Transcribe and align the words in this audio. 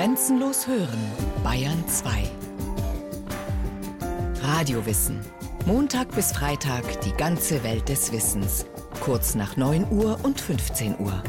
Grenzenlos 0.00 0.66
hören, 0.66 0.98
Bayern 1.44 1.86
2. 1.86 2.22
Radiowissen. 4.42 5.20
Montag 5.66 6.14
bis 6.14 6.32
Freitag 6.32 7.02
die 7.02 7.12
ganze 7.12 7.62
Welt 7.64 7.86
des 7.90 8.10
Wissens. 8.10 8.64
Kurz 9.02 9.34
nach 9.34 9.58
9 9.58 9.88
Uhr 9.90 10.18
und 10.22 10.40
15 10.40 10.98
Uhr. 11.00 11.22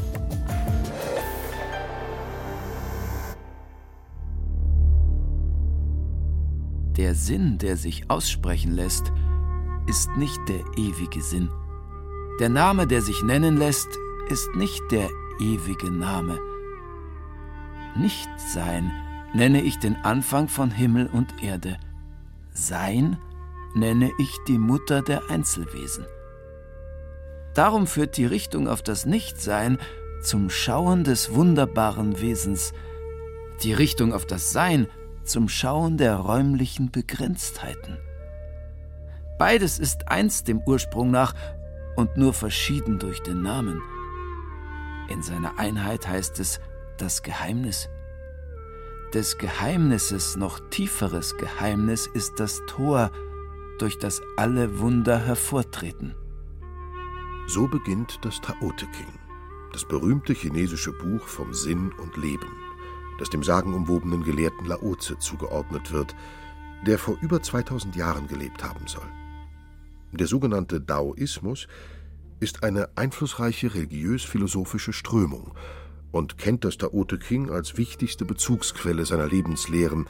Der 6.96 7.14
Sinn, 7.14 7.58
der 7.58 7.76
sich 7.76 8.08
aussprechen 8.08 8.72
lässt, 8.72 9.12
ist 9.86 10.08
nicht 10.16 10.40
der 10.48 10.64
ewige 10.78 11.20
Sinn. 11.20 11.50
Der 12.40 12.48
Name, 12.48 12.86
der 12.86 13.02
sich 13.02 13.22
nennen 13.22 13.58
lässt, 13.58 13.88
ist 14.30 14.48
nicht 14.54 14.80
der 14.90 15.10
ewige 15.40 15.90
Name. 15.90 16.38
Nichtsein 17.96 18.90
nenne 19.34 19.62
ich 19.62 19.78
den 19.78 19.96
Anfang 19.96 20.48
von 20.48 20.70
Himmel 20.70 21.06
und 21.06 21.42
Erde. 21.42 21.78
Sein 22.52 23.18
nenne 23.74 24.10
ich 24.18 24.36
die 24.48 24.58
Mutter 24.58 25.02
der 25.02 25.30
Einzelwesen. 25.30 26.06
Darum 27.54 27.86
führt 27.86 28.16
die 28.16 28.26
Richtung 28.26 28.68
auf 28.68 28.82
das 28.82 29.04
Nichtsein 29.06 29.78
zum 30.22 30.50
Schauen 30.50 31.04
des 31.04 31.34
wunderbaren 31.34 32.20
Wesens, 32.20 32.72
die 33.62 33.72
Richtung 33.72 34.12
auf 34.12 34.26
das 34.26 34.52
Sein 34.52 34.86
zum 35.24 35.48
Schauen 35.48 35.96
der 35.96 36.16
räumlichen 36.16 36.90
Begrenztheiten. 36.90 37.98
Beides 39.38 39.78
ist 39.78 40.08
eins 40.08 40.44
dem 40.44 40.60
Ursprung 40.60 41.10
nach 41.10 41.34
und 41.96 42.16
nur 42.16 42.32
verschieden 42.32 42.98
durch 42.98 43.20
den 43.20 43.42
Namen. 43.42 43.82
In 45.08 45.22
seiner 45.22 45.58
Einheit 45.58 46.08
heißt 46.08 46.40
es 46.40 46.60
das 46.98 47.22
Geheimnis. 47.22 47.88
Des 49.14 49.38
Geheimnisses 49.38 50.36
noch 50.36 50.60
tieferes 50.70 51.36
Geheimnis 51.36 52.06
ist 52.06 52.40
das 52.40 52.62
Tor, 52.66 53.10
durch 53.78 53.98
das 53.98 54.22
alle 54.36 54.78
Wunder 54.78 55.18
hervortreten. 55.18 56.14
So 57.46 57.66
beginnt 57.66 58.18
das 58.22 58.40
Tao 58.40 58.72
Te 58.76 58.86
King, 58.86 59.18
das 59.72 59.84
berühmte 59.84 60.32
chinesische 60.32 60.92
Buch 60.92 61.26
vom 61.26 61.52
Sinn 61.52 61.92
und 61.92 62.16
Leben, 62.16 62.46
das 63.18 63.28
dem 63.28 63.42
sagenumwobenen 63.42 64.22
Gelehrten 64.22 64.66
Laozi 64.66 65.18
zugeordnet 65.18 65.92
wird, 65.92 66.14
der 66.86 66.98
vor 66.98 67.16
über 67.20 67.42
2000 67.42 67.96
Jahren 67.96 68.28
gelebt 68.28 68.62
haben 68.62 68.86
soll. 68.86 69.08
Der 70.12 70.26
sogenannte 70.26 70.80
Daoismus 70.80 71.66
ist 72.40 72.64
eine 72.64 72.88
einflussreiche 72.96 73.74
religiös-philosophische 73.74 74.92
Strömung 74.92 75.54
und 76.12 76.38
kennt 76.38 76.64
das 76.64 76.78
Tao 76.78 77.04
Te 77.04 77.18
King 77.18 77.50
als 77.50 77.76
wichtigste 77.76 78.24
Bezugsquelle 78.24 79.04
seiner 79.04 79.26
Lebenslehren, 79.26 80.06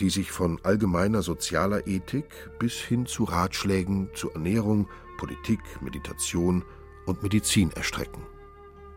die 0.00 0.08
sich 0.08 0.30
von 0.32 0.58
allgemeiner 0.62 1.22
sozialer 1.22 1.86
Ethik 1.86 2.50
bis 2.58 2.74
hin 2.74 3.04
zu 3.06 3.24
Ratschlägen 3.24 4.08
zur 4.14 4.32
Ernährung, 4.32 4.88
Politik, 5.18 5.60
Meditation 5.82 6.64
und 7.06 7.22
Medizin 7.22 7.70
erstrecken. 7.72 8.22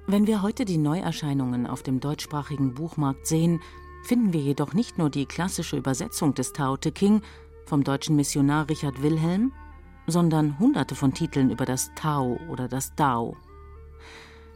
Wenn 0.08 0.28
wir 0.28 0.42
heute 0.42 0.66
die 0.66 0.78
Neuerscheinungen 0.78 1.66
auf 1.66 1.82
dem 1.82 2.00
deutschsprachigen 2.00 2.76
Buchmarkt 2.76 3.26
sehen, 3.28 3.60
finden 4.04 4.34
wir 4.34 4.42
jedoch 4.42 4.74
nicht 4.74 5.00
nur 5.00 5.10
die 5.10 5.26
klassische 5.26 5.78
Übersetzung 5.78 6.36
des 6.36 6.54
Tao 6.54 6.78
Te 6.78 6.92
King 6.92 7.22
vom 7.66 7.84
deutschen 7.84 8.16
Missionar 8.16 8.70
Richard 8.70 9.02
Wilhelm, 9.02 9.52
sondern 10.06 10.60
hunderte 10.60 10.94
von 10.94 11.14
Titeln 11.14 11.50
über 11.50 11.66
das 11.66 11.90
Tao 11.96 12.40
oder 12.50 12.68
das 12.68 12.94
Dao. 12.96 13.36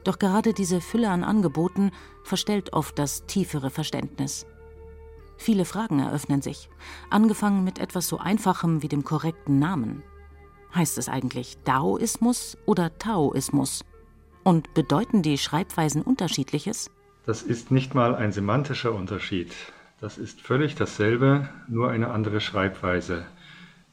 Doch 0.10 0.18
gerade 0.18 0.54
diese 0.54 0.82
Fülle 0.82 1.12
an 1.12 1.24
Angeboten 1.24 1.92
verstellt 2.24 2.74
oft 2.74 2.98
das 2.98 3.28
tiefere 3.28 3.70
Verständnis. 3.70 4.48
Viele 5.38 5.66
Fragen 5.66 6.00
eröffnen 6.00 6.42
sich, 6.42 6.72
angefangen 7.12 7.64
mit 7.64 7.78
etwas 7.78 8.08
so 8.08 8.18
Einfachem 8.18 8.82
wie 8.82 8.88
dem 8.88 9.04
korrekten 9.04 9.60
Namen. 9.60 10.02
Heißt 10.74 10.98
es 10.98 11.10
eigentlich 11.10 11.60
Daoismus 11.64 12.58
oder 12.66 12.98
Taoismus? 12.98 13.86
Und 14.44 14.74
bedeuten 14.74 15.22
die 15.22 15.38
Schreibweisen 15.38 16.02
unterschiedliches? 16.02 16.90
Das 17.28 17.44
ist 17.44 17.70
nicht 17.70 17.94
mal 17.94 18.16
ein 18.16 18.32
semantischer 18.32 18.96
Unterschied. 18.96 19.54
Das 20.02 20.18
ist 20.18 20.42
völlig 20.42 20.74
dasselbe, 20.74 21.50
nur 21.68 21.92
eine 21.92 22.10
andere 22.10 22.42
Schreibweise. 22.42 23.28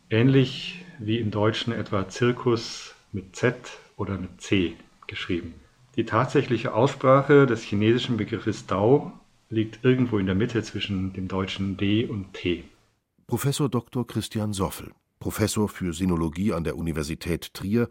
Ähnlich 0.09 0.83
wie 0.98 1.19
im 1.19 1.31
Deutschen 1.31 1.75
etwa 1.75 2.09
Zirkus 2.09 2.94
mit 3.12 3.37
Z 3.37 3.54
oder 3.98 4.16
mit 4.16 4.41
C 4.41 4.78
geschrieben. 5.06 5.53
Die 5.97 6.05
tatsächliche 6.05 6.75
Aussprache 6.75 7.47
des 7.47 7.62
chinesischen 7.62 8.19
Begriffes 8.19 8.67
Dao 8.67 9.12
liegt 9.49 9.83
irgendwo 9.83 10.19
in 10.19 10.27
der 10.27 10.34
Mitte 10.34 10.62
zwischen 10.62 11.15
dem 11.15 11.27
deutschen 11.27 11.79
D 11.79 12.05
und 12.05 12.34
T. 12.34 12.65
Professor 13.27 13.69
Dr. 13.69 14.07
Christian 14.07 14.53
Soffel 14.53 14.93
Professor 15.19 15.69
für 15.69 15.95
Sinologie 15.95 16.53
an 16.53 16.65
der 16.65 16.77
Universität 16.77 17.55
Trier 17.55 17.89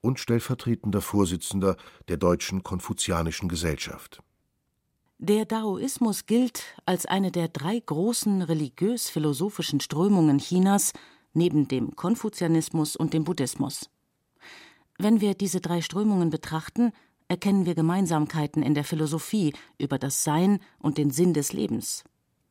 und 0.00 0.20
stellvertretender 0.20 1.00
Vorsitzender 1.00 1.76
der 2.08 2.16
Deutschen 2.16 2.62
Konfuzianischen 2.62 3.48
Gesellschaft. 3.48 4.22
Der 5.18 5.44
Daoismus 5.44 6.26
gilt 6.26 6.62
als 6.86 7.04
eine 7.04 7.32
der 7.32 7.48
drei 7.48 7.78
großen 7.78 8.42
religiös-philosophischen 8.42 9.80
Strömungen 9.80 10.38
Chinas 10.38 10.92
neben 11.34 11.68
dem 11.68 11.96
Konfuzianismus 11.96 12.96
und 12.96 13.12
dem 13.12 13.24
Buddhismus. 13.24 13.90
Wenn 14.98 15.20
wir 15.20 15.34
diese 15.34 15.60
drei 15.60 15.82
Strömungen 15.82 16.30
betrachten, 16.30 16.92
erkennen 17.30 17.64
wir 17.64 17.76
Gemeinsamkeiten 17.76 18.62
in 18.62 18.74
der 18.74 18.82
Philosophie 18.82 19.54
über 19.78 19.98
das 19.98 20.24
Sein 20.24 20.58
und 20.80 20.98
den 20.98 21.10
Sinn 21.10 21.32
des 21.32 21.52
Lebens, 21.52 22.02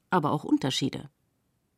aber 0.09 0.31
auch 0.31 0.45
Unterschiede. 0.45 1.09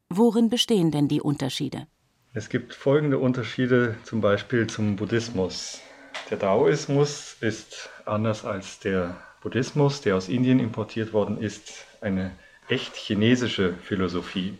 Worin 0.09 0.49
bestehen 0.49 0.91
denn 0.91 1.07
die 1.07 1.19
Unterschiede? 1.19 1.87
Es 2.33 2.47
gibt 2.47 2.75
folgende 2.75 3.17
Unterschiede 3.17 3.97
zum 4.03 4.21
Beispiel 4.21 4.67
zum 4.67 4.97
Buddhismus. 4.97 5.81
Der 6.29 6.37
Daoismus 6.37 7.35
ist 7.41 7.89
anders 8.05 8.45
als 8.45 8.79
der 8.79 9.17
Buddhismus, 9.41 10.01
der 10.01 10.15
aus 10.15 10.29
Indien 10.29 10.59
importiert 10.59 11.11
worden 11.11 11.39
ist, 11.39 11.85
eine 12.01 12.31
echt 12.69 12.95
chinesische 12.95 13.73
Philosophie. 13.73 14.57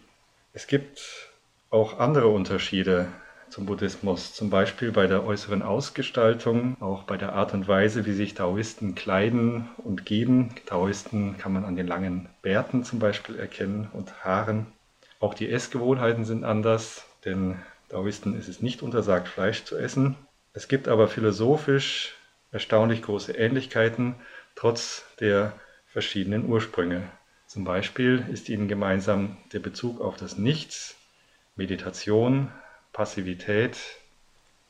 Es 0.54 0.66
gibt 0.66 1.30
auch 1.70 2.00
andere 2.00 2.28
Unterschiede 2.28 3.08
zum 3.52 3.68
Buddhismus, 3.68 4.34
zum 4.34 4.50
Beispiel 4.50 4.92
bei 4.92 5.06
der 5.06 5.24
äußeren 5.26 5.62
Ausgestaltung, 5.62 6.76
auch 6.82 7.04
bei 7.04 7.18
der 7.18 7.34
Art 7.34 7.54
und 7.54 7.68
Weise, 7.68 8.06
wie 8.08 8.14
sich 8.14 8.34
Taoisten 8.34 8.96
kleiden 8.96 9.70
und 9.78 10.06
geben. 10.06 10.56
Taoisten 10.66 11.38
kann 11.38 11.54
man 11.54 11.66
an 11.66 11.76
den 11.76 11.86
langen 11.86 12.30
Bärten 12.42 12.84
zum 12.84 12.98
Beispiel 12.98 13.38
erkennen 13.38 13.90
und 13.94 14.26
Haaren. 14.26 14.68
Auch 15.20 15.36
die 15.36 15.52
Essgewohnheiten 15.52 16.26
sind 16.26 16.44
anders 16.44 17.06
denn 17.26 17.60
Taoisten 17.90 18.38
ist 18.38 18.48
es 18.48 18.62
nicht 18.62 18.82
untersagt, 18.82 19.28
Fleisch 19.28 19.64
zu 19.64 19.78
essen. 19.78 20.16
Es 20.54 20.68
gibt 20.68 20.88
aber 20.88 21.08
philosophisch 21.08 22.16
erstaunlich 22.52 23.02
große 23.02 23.34
Ähnlichkeiten, 23.34 24.16
trotz 24.56 25.06
der 25.20 25.54
verschiedenen 25.86 26.46
Ursprünge. 26.46 27.04
Zum 27.48 27.64
Beispiel 27.64 28.26
ist 28.32 28.50
ihnen 28.50 28.68
gemeinsam 28.68 29.38
der 29.54 29.60
Bezug 29.60 30.02
auf 30.02 30.18
das 30.18 30.38
Nichts, 30.38 30.96
Meditation, 31.56 32.50
Passivität, 32.94 33.78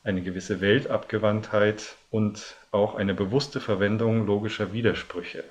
eine 0.04 0.22
gewisse 0.22 0.62
Weltabgewandtheit 0.62 1.96
und 2.10 2.56
auch 2.72 2.96
eine 2.96 3.14
bewusste 3.14 3.60
Verwendung 3.60 4.26
logischer 4.26 4.74
Widersprüche. 4.74 5.44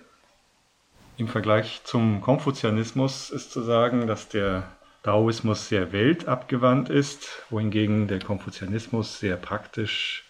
Im 1.16 1.28
Vergleich 1.28 1.82
zum 1.84 2.20
Konfuzianismus 2.20 3.30
ist 3.30 3.53
zu 3.53 3.62
sagen, 3.62 4.06
dass 4.06 4.28
der 4.28 4.70
Daoismus 5.03 5.69
sehr 5.69 5.92
weltabgewandt 5.92 6.91
ist, 6.91 7.42
wohingegen 7.50 8.09
der 8.09 8.20
Konfuzianismus 8.20 9.19
sehr 9.19 9.36
praktisch 9.36 10.25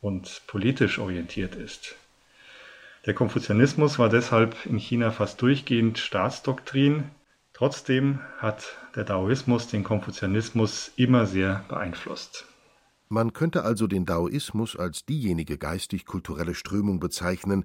und 0.00 0.42
politisch 0.46 0.98
orientiert 0.98 1.54
ist. 1.54 1.96
Der 3.06 3.14
Konfuzianismus 3.14 3.98
war 3.98 4.08
deshalb 4.08 4.66
in 4.66 4.78
China 4.78 5.10
fast 5.10 5.40
durchgehend 5.40 5.98
Staatsdoktrin. 5.98 7.10
Trotzdem 7.58 8.20
hat 8.36 8.76
der 8.94 9.02
Daoismus 9.02 9.66
den 9.66 9.82
Konfuzianismus 9.82 10.92
immer 10.94 11.26
sehr 11.26 11.64
beeinflusst. 11.68 12.46
Man 13.08 13.32
könnte 13.32 13.64
also 13.64 13.88
den 13.88 14.06
Daoismus 14.06 14.76
als 14.76 15.04
diejenige 15.06 15.58
geistig-kulturelle 15.58 16.54
Strömung 16.54 17.00
bezeichnen, 17.00 17.64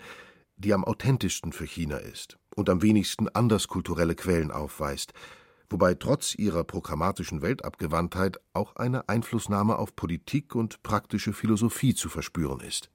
die 0.58 0.74
am 0.74 0.84
authentischsten 0.84 1.54
für 1.54 1.66
China 1.66 1.98
ist 1.98 2.40
und 2.56 2.72
am 2.72 2.82
wenigsten 2.82 3.30
anderskulturelle 3.30 4.16
Quellen 4.16 4.50
aufweist, 4.50 5.14
wobei 5.70 5.94
trotz 5.94 6.34
ihrer 6.34 6.64
programmatischen 6.64 7.44
Weltabgewandtheit 7.44 8.40
auch 8.54 8.76
eine 8.78 9.08
Einflussnahme 9.10 9.78
auf 9.78 9.96
Politik 9.96 10.56
und 10.56 10.82
praktische 10.82 11.34
Philosophie 11.34 11.94
zu 11.94 12.10
verspüren 12.10 12.62
ist. 12.62 12.90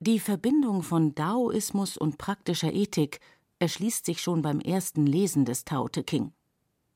Die 0.00 0.18
Verbindung 0.18 0.82
von 0.82 1.14
Daoismus 1.14 1.96
und 1.96 2.18
praktischer 2.18 2.72
Ethik 2.72 3.20
erschließt 3.60 4.04
sich 4.04 4.20
schon 4.20 4.42
beim 4.42 4.58
ersten 4.58 5.06
Lesen 5.06 5.44
des 5.44 5.64
Tao 5.64 5.88
Te 5.88 6.02
King. 6.02 6.32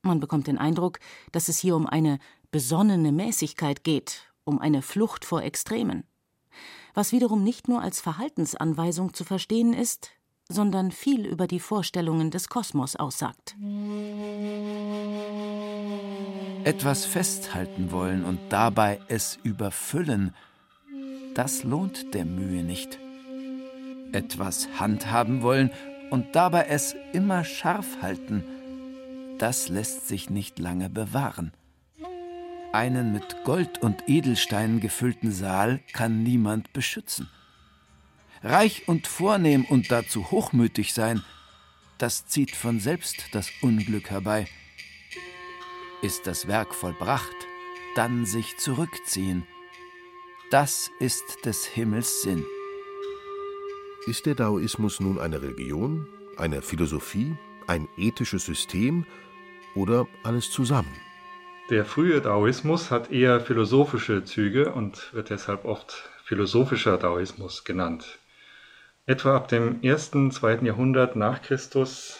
Man 0.05 0.19
bekommt 0.19 0.45
den 0.45 0.59
Eindruck, 0.59 0.99
dass 1.31 1.49
es 1.49 1.57
hier 1.57 1.75
um 1.75 1.87
eine 1.87 2.19
besonnene 2.51 3.11
Mäßigkeit 3.11 3.83
geht, 3.83 4.31
um 4.43 4.59
eine 4.59 4.83
Flucht 4.83 5.25
vor 5.25 5.41
Extremen. 5.41 6.03
Was 6.93 7.11
wiederum 7.11 7.43
nicht 7.43 7.67
nur 7.67 7.81
als 7.81 8.01
Verhaltensanweisung 8.01 9.15
zu 9.15 9.23
verstehen 9.23 9.73
ist, 9.73 10.11
sondern 10.47 10.91
viel 10.91 11.25
über 11.25 11.47
die 11.47 11.59
Vorstellungen 11.59 12.29
des 12.29 12.49
Kosmos 12.49 12.95
aussagt. 12.95 13.55
Etwas 16.63 17.05
festhalten 17.05 17.91
wollen 17.91 18.23
und 18.23 18.39
dabei 18.49 19.01
es 19.07 19.39
überfüllen, 19.41 20.35
das 21.33 21.63
lohnt 21.63 22.13
der 22.13 22.25
Mühe 22.25 22.63
nicht. 22.63 22.99
Etwas 24.11 24.69
handhaben 24.79 25.41
wollen 25.41 25.71
und 26.11 26.35
dabei 26.35 26.67
es 26.69 26.95
immer 27.11 27.43
scharf 27.43 28.03
halten, 28.03 28.43
das 29.39 29.69
lässt 29.69 30.07
sich 30.07 30.29
nicht 30.29 30.59
lange 30.59 30.89
bewahren. 30.89 31.51
Einen 32.71 33.13
mit 33.13 33.43
Gold 33.45 33.81
und 33.81 34.03
Edelsteinen 34.07 34.79
gefüllten 34.79 35.31
Saal 35.31 35.79
kann 35.93 36.23
niemand 36.23 36.73
beschützen. 36.73 37.29
Reich 38.43 38.87
und 38.87 39.07
vornehm 39.07 39.65
und 39.65 39.91
dazu 39.91 40.29
hochmütig 40.29 40.93
sein, 40.93 41.23
das 41.97 42.27
zieht 42.27 42.55
von 42.55 42.79
selbst 42.79 43.29
das 43.31 43.49
Unglück 43.61 44.09
herbei. 44.09 44.47
Ist 46.01 46.27
das 46.27 46.47
Werk 46.47 46.75
vollbracht, 46.75 47.35
dann 47.95 48.25
sich 48.25 48.57
zurückziehen. 48.57 49.47
Das 50.51 50.91
ist 50.99 51.23
des 51.45 51.65
Himmels 51.65 52.21
Sinn. 52.21 52.45
Ist 54.05 54.25
der 54.25 54.35
Daoismus 54.35 54.99
nun 54.99 55.17
eine 55.17 55.41
Religion, 55.41 56.07
eine 56.37 56.61
Philosophie, 56.61 57.35
ein 57.67 57.87
ethisches 57.97 58.45
System 58.45 59.05
oder 59.75 60.07
alles 60.23 60.51
zusammen? 60.51 60.91
Der 61.69 61.85
frühe 61.85 62.21
Daoismus 62.21 62.91
hat 62.91 63.11
eher 63.11 63.39
philosophische 63.39 64.23
Züge 64.23 64.71
und 64.71 65.13
wird 65.13 65.29
deshalb 65.29 65.65
oft 65.65 66.09
philosophischer 66.23 66.97
Daoismus 66.97 67.63
genannt. 67.63 68.19
Etwa 69.07 69.35
ab 69.35 69.47
dem 69.47 69.81
ersten, 69.83 70.31
zweiten 70.31 70.65
Jahrhundert 70.65 71.15
nach 71.15 71.41
Christus 71.41 72.19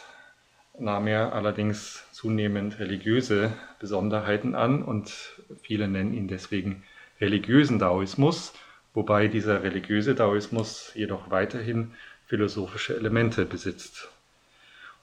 nahm 0.80 1.08
er 1.08 1.34
allerdings 1.34 2.04
zunehmend 2.12 2.80
religiöse 2.80 3.54
Besonderheiten 3.80 4.56
an 4.56 4.84
und 4.84 5.14
viele 5.62 5.88
nennen 5.88 6.14
ihn 6.14 6.28
deswegen 6.28 6.84
religiösen 7.22 7.80
Daoismus, 7.80 8.54
wobei 8.94 9.28
dieser 9.28 9.64
religiöse 9.64 10.16
Daoismus 10.16 10.92
jedoch 10.96 11.30
weiterhin 11.30 11.94
philosophische 12.28 12.96
Elemente 12.96 13.46
besitzt. 13.46 14.10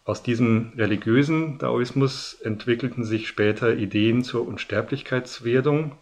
Aus 0.04 0.22
diesem 0.24 0.72
religiösen 0.76 1.58
Daoismus 1.58 2.34
entwickelten 2.42 3.04
sich 3.04 3.28
später 3.28 3.74
Ideen 3.74 4.24
zur 4.24 4.46
Unsterblichkeitswerdung. 4.48 5.92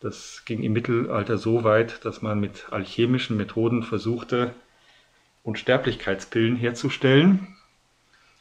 Das 0.00 0.42
ging 0.44 0.62
im 0.62 0.74
Mittelalter 0.74 1.38
so 1.38 1.64
weit, 1.64 2.04
dass 2.04 2.20
man 2.20 2.38
mit 2.38 2.66
alchemischen 2.70 3.38
Methoden 3.38 3.82
versuchte, 3.82 4.54
Unsterblichkeitspillen 5.42 6.56
herzustellen. 6.56 7.56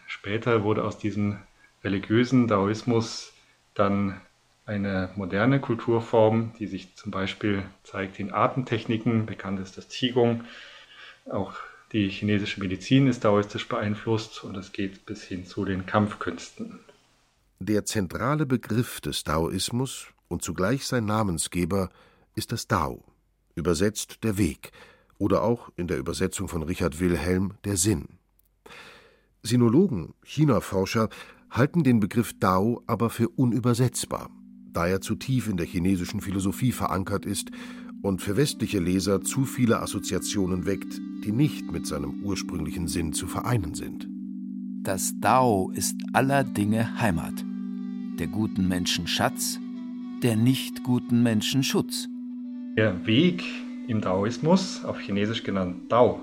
Später 0.06 0.63
wurde 0.63 0.84
aus 0.84 0.98
diesem 0.98 1.38
religiösen 1.84 2.48
Daoismus 2.48 3.31
dann 3.74 4.19
eine 4.66 5.10
moderne 5.16 5.62
Kulturform, 5.62 6.51
die 6.60 6.68
sich 6.68 6.96
zum 6.96 7.12
Beispiel 7.12 7.63
zeigt 7.84 8.19
in 8.19 8.34
Atemtechniken, 8.34 9.25
bekannt 9.25 9.62
ist 9.62 9.78
das 9.78 9.88
Qigong. 9.88 10.44
Auch 11.30 11.56
die 11.91 12.09
chinesische 12.09 12.59
Medizin 12.59 13.07
ist 13.07 13.25
daoistisch 13.25 13.68
beeinflusst 13.68 14.44
und 14.44 14.56
es 14.56 14.71
geht 14.71 15.06
bis 15.06 15.24
hin 15.24 15.45
zu 15.45 15.65
den 15.65 15.86
Kampfkünsten. 15.86 16.80
Der 17.59 17.86
zentrale 17.86 18.45
Begriff 18.45 19.01
des 19.01 19.24
Daoismus 19.24 20.07
und 20.27 20.44
zugleich 20.44 20.86
sein 20.86 21.06
Namensgeber 21.06 21.89
ist 22.36 22.51
das 22.51 22.68
Dao, 22.68 23.03
übersetzt 23.56 24.24
der 24.24 24.38
Weg 24.38 24.71
oder 25.18 25.41
auch 25.44 25.69
in 25.75 25.88
der 25.88 25.97
Übersetzung 25.97 26.47
von 26.47 26.63
Richard 26.63 27.00
Wilhelm 27.00 27.56
der 27.65 27.75
Sinn. 27.75 28.07
Sinologen, 29.41 30.13
China-Forscher 30.24 31.09
halten 31.50 31.83
den 31.83 32.00
Begriff 32.00 32.33
Dao 32.39 32.83
aber 32.88 33.09
für 33.09 33.30
unübersetzbar, 33.30 34.30
da 34.71 34.88
er 34.88 35.01
zu 35.01 35.15
tief 35.15 35.50
in 35.50 35.57
der 35.57 35.65
chinesischen 35.65 36.21
Philosophie 36.21 36.71
verankert 36.71 37.25
ist 37.25 37.50
und 38.01 38.22
für 38.22 38.38
westliche 38.38 38.80
Leser 38.80 39.22
zu 39.22 39.46
viele 39.46 39.81
Assoziationen 39.81 40.66
weckt, 40.66 41.00
die 41.25 41.31
nicht 41.31 41.72
mit 41.72 41.86
seinem 41.86 42.24
ursprünglichen 42.24 42.88
Sinn 42.88 43.13
zu 43.13 43.28
vereinen 43.28 43.74
sind. 43.74 44.07
Das 44.84 45.13
Dao 45.19 45.72
ist 45.74 45.98
aller 46.13 46.44
Dinge 46.44 47.00
Heimat, 47.00 47.46
der 48.18 48.28
guten 48.28 48.68
Menschen 48.68 49.07
Schatz, 49.07 49.60
der 50.24 50.36
nicht 50.36 50.84
guten 50.84 51.22
Menschen 51.22 51.63
Schutz. 51.63 52.07
Der 52.78 53.06
Weg 53.06 53.44
im 53.88 54.01
Daoismus, 54.01 54.86
auf 54.86 55.00
Chinesisch 55.00 55.44
genannt 55.44 55.92
Dao, 55.92 56.22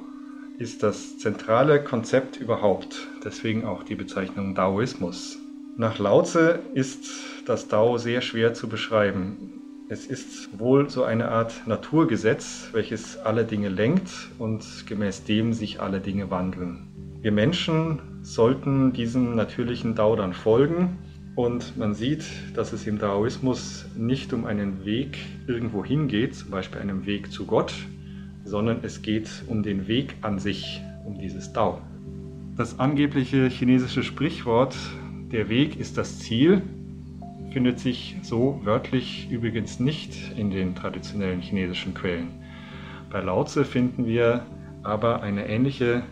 ist 0.59 0.83
das 0.83 1.19
zentrale 1.19 1.85
Konzept 1.85 2.41
überhaupt, 2.41 3.09
deswegen 3.25 3.65
auch 3.65 3.83
die 3.83 3.95
Bezeichnung 3.95 4.55
Daoismus. 4.55 5.39
Nach 5.77 5.99
Laoze 5.99 6.61
ist 6.73 7.07
das 7.45 7.69
Dao 7.69 7.99
sehr 7.99 8.23
schwer 8.23 8.55
zu 8.55 8.69
beschreiben. 8.69 9.37
Es 9.89 10.05
ist 10.05 10.59
wohl 10.59 10.91
so 10.91 11.05
eine 11.05 11.29
Art 11.29 11.65
Naturgesetz, 11.69 12.71
welches 12.73 13.19
alle 13.19 13.45
Dinge 13.45 13.69
lenkt 13.69 14.11
und 14.37 14.85
gemäß 14.89 15.23
dem 15.23 15.53
sich 15.53 15.81
alle 15.81 16.01
Dinge 16.01 16.29
wandeln. 16.29 16.89
Wir 17.21 17.31
Menschen 17.31 18.01
sollten 18.23 18.93
diesem 18.93 19.37
natürlichen 19.37 19.95
Dao 19.95 20.17
dann 20.17 20.33
folgen 20.33 20.99
und 21.37 21.77
man 21.77 21.95
sieht, 21.95 22.25
dass 22.55 22.73
es 22.73 22.89
im 22.89 22.99
Daoismus 22.99 23.87
nicht 23.97 24.33
um 24.33 24.45
einen 24.45 24.85
Weg 24.85 25.19
irgendwo 25.47 25.85
hingeht, 25.85 26.35
zum 26.35 26.51
Beispiel 26.51 26.81
einen 26.81 27.07
Weg 27.07 27.31
zu 27.31 27.47
Gott, 27.47 27.73
sondern 28.45 28.81
es 28.83 29.03
geht 29.03 29.31
um 29.47 29.63
den 29.63 29.87
Weg 29.87 30.17
an 30.21 30.41
sich, 30.41 30.83
um 31.05 31.17
dieses 31.21 31.53
Dao. 31.53 31.81
Das 32.57 32.81
angebliche 32.81 33.47
chinesische 33.47 34.03
Sprichwort, 34.03 34.77
der 35.31 35.49
Weg 35.49 35.79
ist 35.79 35.97
das 35.97 36.19
Ziel, 36.19 36.63
findet 37.57 37.81
sich 37.81 38.17
so 38.21 38.61
wörtlich 38.65 39.31
übrigens 39.31 39.81
nicht 39.81 40.31
in 40.37 40.51
den 40.51 40.75
traditionellen 40.75 41.41
chinesischen 41.41 41.95
Quellen. 41.95 42.45
Bei 43.09 43.23
Laozi 43.23 43.65
finden 43.65 44.05
wir 44.05 44.45
aber 44.83 45.23
eine 45.23 45.49
ähnliche 45.49 46.03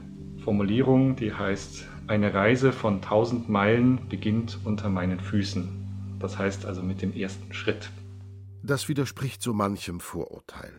Formulierung, 0.43 1.17
die 1.17 1.35
heißt, 1.35 1.87
eine 2.07 2.33
Reise 2.33 2.73
von 2.73 3.03
tausend 3.03 3.51
Meilen 3.51 4.09
beginnt 4.09 4.59
unter 4.65 4.89
meinen 4.89 5.21
Füßen. 5.21 5.69
Das 6.19 6.39
heißt 6.39 6.65
also 6.65 6.83
mit 6.83 7.03
dem 7.03 7.13
ersten 7.13 7.53
Schritt. 7.53 7.91
Das 8.63 8.89
widerspricht 8.89 9.43
so 9.43 9.53
manchem 9.53 10.01
Vorurteil. 10.01 10.73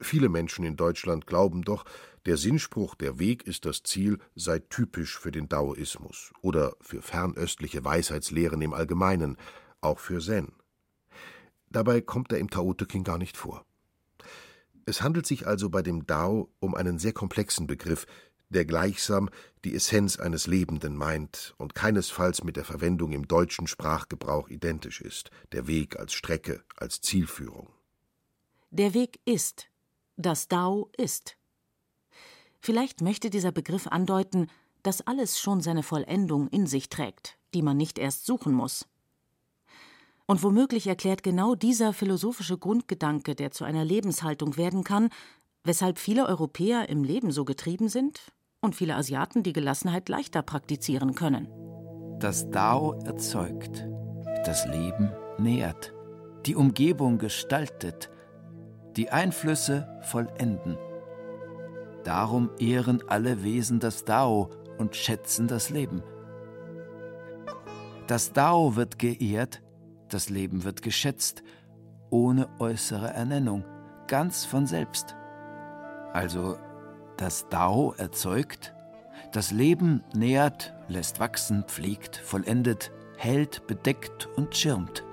Viele 0.00 0.28
Menschen 0.28 0.64
in 0.64 0.76
Deutschland 0.76 1.26
glauben 1.26 1.62
doch, 1.62 1.84
der 2.24 2.36
Sinnspruch 2.36 2.94
Der 2.94 3.18
Weg 3.18 3.48
ist 3.48 3.64
das 3.64 3.82
Ziel 3.82 4.18
sei 4.36 4.60
typisch 4.60 5.18
für 5.18 5.32
den 5.32 5.48
Daoismus 5.48 6.32
oder 6.40 6.76
für 6.80 7.02
fernöstliche 7.02 7.84
Weisheitslehren 7.84 8.62
im 8.62 8.74
Allgemeinen, 8.74 9.36
auch 9.80 9.98
für 9.98 10.20
Zen. 10.20 10.52
Dabei 11.70 12.00
kommt 12.00 12.32
er 12.32 12.38
im 12.38 12.50
Tao 12.50 12.72
Te 12.74 12.86
Ching 12.86 13.04
gar 13.04 13.18
nicht 13.18 13.36
vor. 13.36 13.64
Es 14.86 15.02
handelt 15.02 15.26
sich 15.26 15.46
also 15.46 15.68
bei 15.68 15.82
dem 15.82 16.06
Dao 16.06 16.50
um 16.60 16.74
einen 16.74 16.98
sehr 16.98 17.12
komplexen 17.12 17.66
Begriff, 17.66 18.06
der 18.48 18.64
gleichsam 18.64 19.28
die 19.64 19.74
Essenz 19.74 20.18
eines 20.18 20.46
Lebenden 20.46 20.96
meint 20.96 21.54
und 21.58 21.74
keinesfalls 21.74 22.42
mit 22.42 22.56
der 22.56 22.64
Verwendung 22.64 23.12
im 23.12 23.28
deutschen 23.28 23.66
Sprachgebrauch 23.66 24.48
identisch 24.48 25.02
ist, 25.02 25.30
der 25.52 25.66
Weg 25.66 25.98
als 25.98 26.14
Strecke, 26.14 26.62
als 26.76 27.02
Zielführung. 27.02 27.68
Der 28.70 28.94
Weg 28.94 29.20
ist, 29.24 29.68
das 30.16 30.48
Dao 30.48 30.90
ist. 30.96 31.36
Vielleicht 32.60 33.02
möchte 33.02 33.30
dieser 33.30 33.52
Begriff 33.52 33.86
andeuten, 33.86 34.48
dass 34.82 35.06
alles 35.06 35.38
schon 35.38 35.60
seine 35.60 35.82
Vollendung 35.82 36.48
in 36.48 36.66
sich 36.66 36.88
trägt, 36.88 37.38
die 37.54 37.62
man 37.62 37.76
nicht 37.76 37.98
erst 37.98 38.26
suchen 38.26 38.52
muss. 38.52 38.86
Und 40.30 40.42
womöglich 40.42 40.86
erklärt 40.86 41.22
genau 41.22 41.54
dieser 41.54 41.94
philosophische 41.94 42.58
Grundgedanke, 42.58 43.34
der 43.34 43.50
zu 43.50 43.64
einer 43.64 43.82
Lebenshaltung 43.82 44.58
werden 44.58 44.84
kann, 44.84 45.08
weshalb 45.64 45.98
viele 45.98 46.26
Europäer 46.26 46.90
im 46.90 47.02
Leben 47.02 47.30
so 47.30 47.46
getrieben 47.46 47.88
sind 47.88 48.20
und 48.60 48.76
viele 48.76 48.94
Asiaten 48.94 49.42
die 49.42 49.54
Gelassenheit 49.54 50.10
leichter 50.10 50.42
praktizieren 50.42 51.14
können. 51.14 51.48
Das 52.20 52.50
Dao 52.50 52.92
erzeugt, 53.06 53.88
das 54.44 54.66
Leben 54.66 55.10
nährt, 55.38 55.94
die 56.44 56.56
Umgebung 56.56 57.16
gestaltet, 57.16 58.10
die 58.98 59.08
Einflüsse 59.08 59.88
vollenden. 60.02 60.76
Darum 62.04 62.50
ehren 62.58 63.02
alle 63.08 63.42
Wesen 63.44 63.80
das 63.80 64.04
Dao 64.04 64.50
und 64.76 64.94
schätzen 64.94 65.48
das 65.48 65.70
Leben. 65.70 66.02
Das 68.06 68.34
Dao 68.34 68.76
wird 68.76 68.98
geehrt, 68.98 69.62
das 70.08 70.30
Leben 70.30 70.64
wird 70.64 70.82
geschätzt, 70.82 71.42
ohne 72.10 72.48
äußere 72.58 73.08
Ernennung, 73.08 73.64
ganz 74.06 74.44
von 74.44 74.66
selbst. 74.66 75.16
Also 76.12 76.56
das 77.16 77.48
Dao 77.48 77.94
erzeugt, 77.96 78.74
das 79.32 79.50
Leben 79.50 80.02
nährt, 80.14 80.74
lässt 80.88 81.20
wachsen, 81.20 81.64
pflegt, 81.64 82.16
vollendet, 82.16 82.92
hält, 83.16 83.66
bedeckt 83.66 84.28
und 84.36 84.56
schirmt. 84.56 85.04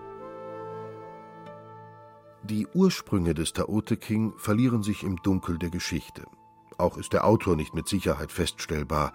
Die 2.43 2.67
Ursprünge 2.67 3.33
des 3.33 3.53
Tao 3.53 3.81
Te 3.81 3.97
King 3.97 4.33
verlieren 4.37 4.83
sich 4.83 5.03
im 5.03 5.17
Dunkel 5.23 5.57
der 5.57 5.71
Geschichte. 5.71 6.23
Auch 6.77 6.97
ist 6.97 7.13
der 7.13 7.25
Autor 7.25 7.55
nicht 7.55 7.73
mit 7.73 7.87
Sicherheit 7.87 8.31
feststellbar. 8.31 9.13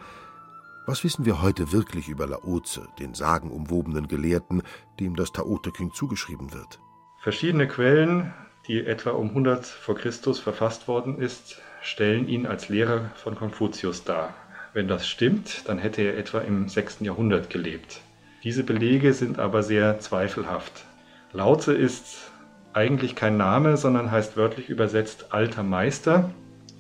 Was 0.90 1.04
wissen 1.04 1.24
wir 1.24 1.40
heute 1.40 1.70
wirklich 1.70 2.08
über 2.08 2.26
Laoze, 2.26 2.88
den 2.98 3.14
sagenumwobenen 3.14 4.08
Gelehrten, 4.08 4.64
dem 4.98 5.14
das 5.14 5.30
Tao 5.30 5.56
Te 5.56 5.70
zugeschrieben 5.92 6.52
wird? 6.52 6.80
Verschiedene 7.20 7.68
Quellen, 7.68 8.34
die 8.66 8.84
etwa 8.84 9.10
um 9.10 9.28
100 9.28 9.64
vor 9.64 9.94
Christus 9.94 10.40
verfasst 10.40 10.88
worden 10.88 11.20
ist, 11.20 11.62
stellen 11.80 12.26
ihn 12.26 12.44
als 12.44 12.68
Lehrer 12.68 13.12
von 13.14 13.36
Konfuzius 13.36 14.02
dar. 14.02 14.34
Wenn 14.72 14.88
das 14.88 15.06
stimmt, 15.06 15.68
dann 15.68 15.78
hätte 15.78 16.02
er 16.02 16.18
etwa 16.18 16.40
im 16.40 16.68
6. 16.68 17.02
Jahrhundert 17.02 17.50
gelebt. 17.50 18.00
Diese 18.42 18.64
Belege 18.64 19.12
sind 19.12 19.38
aber 19.38 19.62
sehr 19.62 20.00
zweifelhaft. 20.00 20.86
Laoze 21.32 21.72
ist 21.72 22.32
eigentlich 22.72 23.14
kein 23.14 23.36
Name, 23.36 23.76
sondern 23.76 24.10
heißt 24.10 24.36
wörtlich 24.36 24.68
übersetzt 24.68 25.32
alter 25.32 25.62
Meister. 25.62 26.34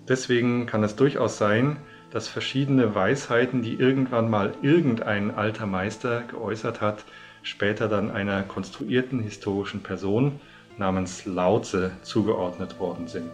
Deswegen 0.08 0.66
kann 0.66 0.82
es 0.82 0.96
durchaus 0.96 1.38
sein, 1.38 1.76
dass 2.10 2.28
verschiedene 2.28 2.94
Weisheiten, 2.94 3.62
die 3.62 3.74
irgendwann 3.74 4.30
mal 4.30 4.54
irgendein 4.62 5.30
alter 5.30 5.66
Meister 5.66 6.22
geäußert 6.22 6.80
hat, 6.80 7.04
später 7.42 7.88
dann 7.88 8.10
einer 8.10 8.42
konstruierten 8.42 9.20
historischen 9.20 9.82
Person 9.82 10.40
namens 10.78 11.24
Laoze 11.26 11.92
zugeordnet 12.02 12.78
worden 12.78 13.06
sind. 13.06 13.32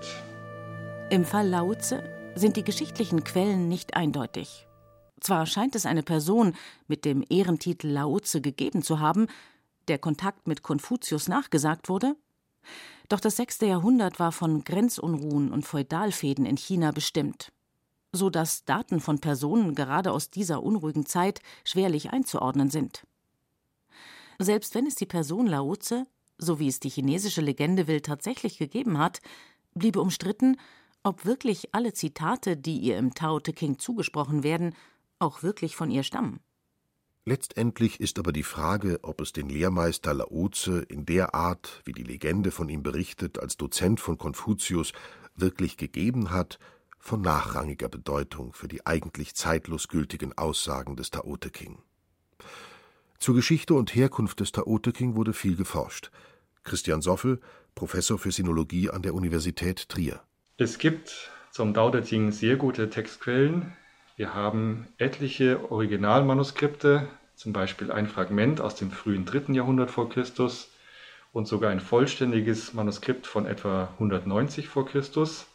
Im 1.10 1.24
Fall 1.24 1.48
Laoze 1.48 2.02
sind 2.34 2.56
die 2.56 2.64
geschichtlichen 2.64 3.24
Quellen 3.24 3.68
nicht 3.68 3.96
eindeutig. 3.96 4.66
Zwar 5.20 5.46
scheint 5.46 5.74
es 5.74 5.86
eine 5.86 6.02
Person 6.02 6.54
mit 6.88 7.04
dem 7.04 7.24
Ehrentitel 7.28 7.88
Laoze 7.88 8.40
gegeben 8.40 8.82
zu 8.82 9.00
haben, 9.00 9.28
der 9.88 9.98
Kontakt 9.98 10.46
mit 10.46 10.62
Konfuzius 10.62 11.28
nachgesagt 11.28 11.88
wurde, 11.88 12.16
doch 13.08 13.20
das 13.20 13.36
sechste 13.36 13.66
Jahrhundert 13.66 14.18
war 14.18 14.32
von 14.32 14.64
Grenzunruhen 14.64 15.52
und 15.52 15.64
Feudalfäden 15.64 16.44
in 16.44 16.56
China 16.56 16.90
bestimmt, 16.90 17.52
so 18.16 18.30
dass 18.30 18.64
Daten 18.64 19.00
von 19.00 19.20
Personen 19.20 19.74
gerade 19.74 20.12
aus 20.12 20.30
dieser 20.30 20.62
unruhigen 20.62 21.06
Zeit 21.06 21.40
schwerlich 21.64 22.10
einzuordnen 22.10 22.70
sind. 22.70 23.06
Selbst 24.38 24.74
wenn 24.74 24.86
es 24.86 24.94
die 24.94 25.06
Person 25.06 25.46
Laoze, 25.46 26.06
so 26.38 26.58
wie 26.58 26.68
es 26.68 26.80
die 26.80 26.90
chinesische 26.90 27.40
Legende 27.40 27.86
will, 27.86 28.00
tatsächlich 28.00 28.58
gegeben 28.58 28.98
hat, 28.98 29.20
bliebe 29.74 30.00
umstritten, 30.00 30.58
ob 31.02 31.24
wirklich 31.24 31.72
alle 31.72 31.92
Zitate, 31.92 32.56
die 32.56 32.78
ihr 32.78 32.98
im 32.98 33.14
Tao 33.14 33.40
Te 33.40 33.52
King 33.52 33.78
zugesprochen 33.78 34.42
werden, 34.42 34.74
auch 35.18 35.42
wirklich 35.42 35.76
von 35.76 35.90
ihr 35.90 36.02
stammen. 36.02 36.40
Letztendlich 37.24 37.98
ist 37.98 38.18
aber 38.20 38.32
die 38.32 38.44
Frage, 38.44 39.00
ob 39.02 39.20
es 39.20 39.32
den 39.32 39.48
Lehrmeister 39.48 40.14
Laoze 40.14 40.82
in 40.82 41.06
der 41.06 41.34
Art, 41.34 41.82
wie 41.84 41.92
die 41.92 42.04
Legende 42.04 42.52
von 42.52 42.68
ihm 42.68 42.82
berichtet, 42.82 43.40
als 43.40 43.56
Dozent 43.56 43.98
von 43.98 44.16
Konfuzius 44.16 44.92
wirklich 45.34 45.76
gegeben 45.76 46.30
hat, 46.30 46.58
von 47.06 47.20
nachrangiger 47.20 47.88
Bedeutung 47.88 48.52
für 48.52 48.66
die 48.66 48.84
eigentlich 48.84 49.36
zeitlos 49.36 49.86
gültigen 49.86 50.36
Aussagen 50.36 50.96
des 50.96 51.10
Tao 51.10 51.36
Te 51.36 51.50
King. 51.50 51.78
Zur 53.20 53.36
Geschichte 53.36 53.74
und 53.74 53.94
Herkunft 53.94 54.40
des 54.40 54.50
Tao 54.50 54.78
Te 54.80 54.92
King 54.92 55.14
wurde 55.14 55.32
viel 55.32 55.54
geforscht. 55.54 56.10
Christian 56.64 57.00
Soffel, 57.00 57.40
Professor 57.76 58.18
für 58.18 58.32
Sinologie 58.32 58.90
an 58.90 59.02
der 59.02 59.14
Universität 59.14 59.88
Trier. 59.88 60.20
Es 60.56 60.78
gibt 60.78 61.30
zum 61.52 61.74
Tao 61.74 61.90
Te 61.90 62.02
Ching 62.02 62.32
sehr 62.32 62.56
gute 62.56 62.90
Textquellen. 62.90 63.72
Wir 64.16 64.34
haben 64.34 64.88
etliche 64.98 65.70
Originalmanuskripte, 65.70 67.08
zum 67.36 67.52
Beispiel 67.52 67.92
ein 67.92 68.08
Fragment 68.08 68.60
aus 68.60 68.74
dem 68.74 68.90
frühen 68.90 69.24
3. 69.24 69.52
Jahrhundert 69.52 69.92
vor 69.92 70.08
Christus 70.08 70.72
und 71.32 71.46
sogar 71.46 71.70
ein 71.70 71.80
vollständiges 71.80 72.74
Manuskript 72.74 73.28
von 73.28 73.46
etwa 73.46 73.90
190 73.98 74.66
vor 74.66 74.86
Christus. 74.86 75.46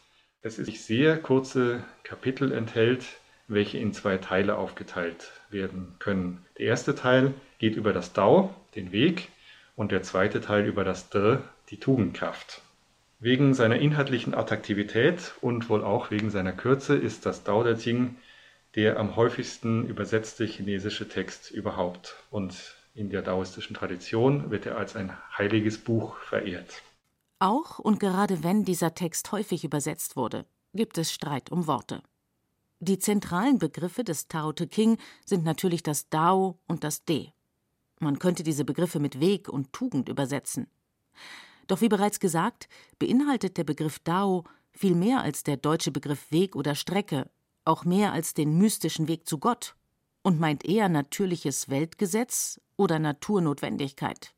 Es 0.44 0.58
ist 0.58 0.86
sehr 0.86 1.18
kurze 1.18 1.84
Kapitel 2.02 2.50
enthält, 2.52 3.04
welche 3.46 3.78
in 3.78 3.92
zwei 3.92 4.18
Teile 4.18 4.56
aufgeteilt 4.56 5.30
werden 5.50 5.94
können. 6.00 6.44
Der 6.58 6.66
erste 6.66 6.96
Teil 6.96 7.32
geht 7.58 7.76
über 7.76 7.92
das 7.92 8.12
Dao, 8.12 8.52
den 8.74 8.90
Weg, 8.90 9.28
und 9.76 9.92
der 9.92 10.02
zweite 10.02 10.40
Teil 10.40 10.66
über 10.66 10.82
das 10.82 11.08
Dr, 11.10 11.42
die 11.70 11.78
Tugendkraft. 11.78 12.60
Wegen 13.20 13.54
seiner 13.54 13.76
inhaltlichen 13.76 14.34
Attraktivität 14.34 15.32
und 15.40 15.68
wohl 15.68 15.84
auch 15.84 16.10
wegen 16.10 16.30
seiner 16.30 16.52
Kürze 16.52 16.96
ist 16.96 17.24
das 17.24 17.44
Dao 17.44 17.62
De 17.62 17.74
Jing 17.74 18.16
der 18.74 18.98
am 18.98 19.16
häufigsten 19.16 19.86
übersetzte 19.86 20.44
chinesische 20.44 21.08
Text 21.08 21.50
überhaupt. 21.50 22.16
Und 22.30 22.76
in 22.94 23.10
der 23.10 23.22
daoistischen 23.22 23.76
Tradition 23.76 24.50
wird 24.50 24.66
er 24.66 24.76
als 24.76 24.96
ein 24.96 25.12
heiliges 25.36 25.78
Buch 25.78 26.16
verehrt. 26.18 26.82
Auch 27.42 27.80
und 27.80 27.98
gerade 27.98 28.44
wenn 28.44 28.64
dieser 28.64 28.94
Text 28.94 29.32
häufig 29.32 29.64
übersetzt 29.64 30.14
wurde, 30.14 30.46
gibt 30.74 30.96
es 30.96 31.10
Streit 31.10 31.50
um 31.50 31.66
Worte. 31.66 32.00
Die 32.78 33.00
zentralen 33.00 33.58
Begriffe 33.58 34.04
des 34.04 34.28
Tao 34.28 34.52
Te 34.52 34.68
King 34.68 34.96
sind 35.26 35.42
natürlich 35.42 35.82
das 35.82 36.08
Dao 36.08 36.60
und 36.68 36.84
das 36.84 37.04
De. 37.04 37.30
Man 37.98 38.20
könnte 38.20 38.44
diese 38.44 38.64
Begriffe 38.64 39.00
mit 39.00 39.18
Weg 39.18 39.48
und 39.48 39.72
Tugend 39.72 40.08
übersetzen. 40.08 40.68
Doch 41.66 41.80
wie 41.80 41.88
bereits 41.88 42.20
gesagt, 42.20 42.68
beinhaltet 43.00 43.56
der 43.56 43.64
Begriff 43.64 43.98
Dao 43.98 44.44
viel 44.70 44.94
mehr 44.94 45.22
als 45.22 45.42
der 45.42 45.56
deutsche 45.56 45.90
Begriff 45.90 46.30
Weg 46.30 46.54
oder 46.54 46.76
Strecke, 46.76 47.28
auch 47.64 47.84
mehr 47.84 48.12
als 48.12 48.34
den 48.34 48.56
mystischen 48.56 49.08
Weg 49.08 49.26
zu 49.26 49.38
Gott 49.38 49.74
und 50.22 50.38
meint 50.38 50.64
eher 50.64 50.88
natürliches 50.88 51.68
Weltgesetz 51.68 52.60
oder 52.76 53.00
Naturnotwendigkeit. 53.00 54.32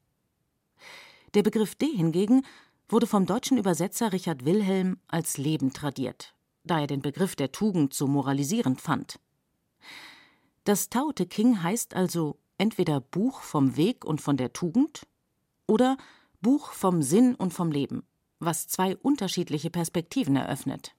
Der 1.34 1.42
Begriff 1.42 1.74
De 1.74 1.94
hingegen 1.94 2.46
wurde 2.88 3.06
vom 3.06 3.26
deutschen 3.26 3.58
Übersetzer 3.58 4.12
Richard 4.12 4.44
Wilhelm 4.44 4.98
als 5.08 5.38
Leben 5.38 5.72
tradiert 5.72 6.34
da 6.64 6.80
er 6.80 6.86
den 6.86 7.02
Begriff 7.02 7.36
der 7.36 7.52
Tugend 7.52 7.94
so 7.94 8.06
moralisierend 8.06 8.80
fand. 8.80 9.20
Das 10.64 10.88
Tao 10.88 11.12
Te 11.12 11.26
King 11.26 11.62
heißt 11.62 11.94
also 11.94 12.38
entweder 12.56 13.00
Buch 13.00 13.42
vom 13.42 13.76
Weg 13.76 14.04
und 14.04 14.20
von 14.20 14.36
der 14.36 14.52
Tugend 14.52 15.06
oder 15.66 15.96
Buch 16.40 16.72
vom 16.72 17.02
Sinn 17.02 17.34
und 17.34 17.52
vom 17.52 17.70
Leben, 17.70 18.02
was 18.38 18.66
zwei 18.66 18.96
unterschiedliche 18.96 19.70
Perspektiven 19.70 20.36
eröffnet. 20.36 20.94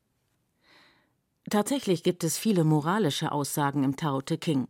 Tatsächlich 1.50 2.04
gibt 2.04 2.24
es 2.24 2.38
viele 2.38 2.64
moralische 2.64 3.32
Aussagen 3.32 3.84
im 3.84 3.96
Tao 3.96 4.22
Te 4.22 4.38
King. 4.38 4.68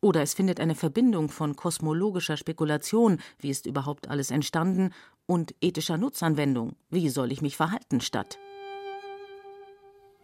Oder 0.00 0.22
es 0.22 0.34
findet 0.34 0.60
eine 0.60 0.76
Verbindung 0.76 1.28
von 1.28 1.56
kosmologischer 1.56 2.36
Spekulation, 2.36 3.20
wie 3.40 3.50
ist 3.50 3.66
überhaupt 3.66 4.08
alles 4.08 4.30
entstanden, 4.30 4.92
und 5.28 5.54
ethischer 5.60 5.98
Nutzanwendung, 5.98 6.72
wie 6.90 7.10
soll 7.10 7.30
ich 7.30 7.42
mich 7.42 7.56
verhalten, 7.56 8.00
statt. 8.00 8.38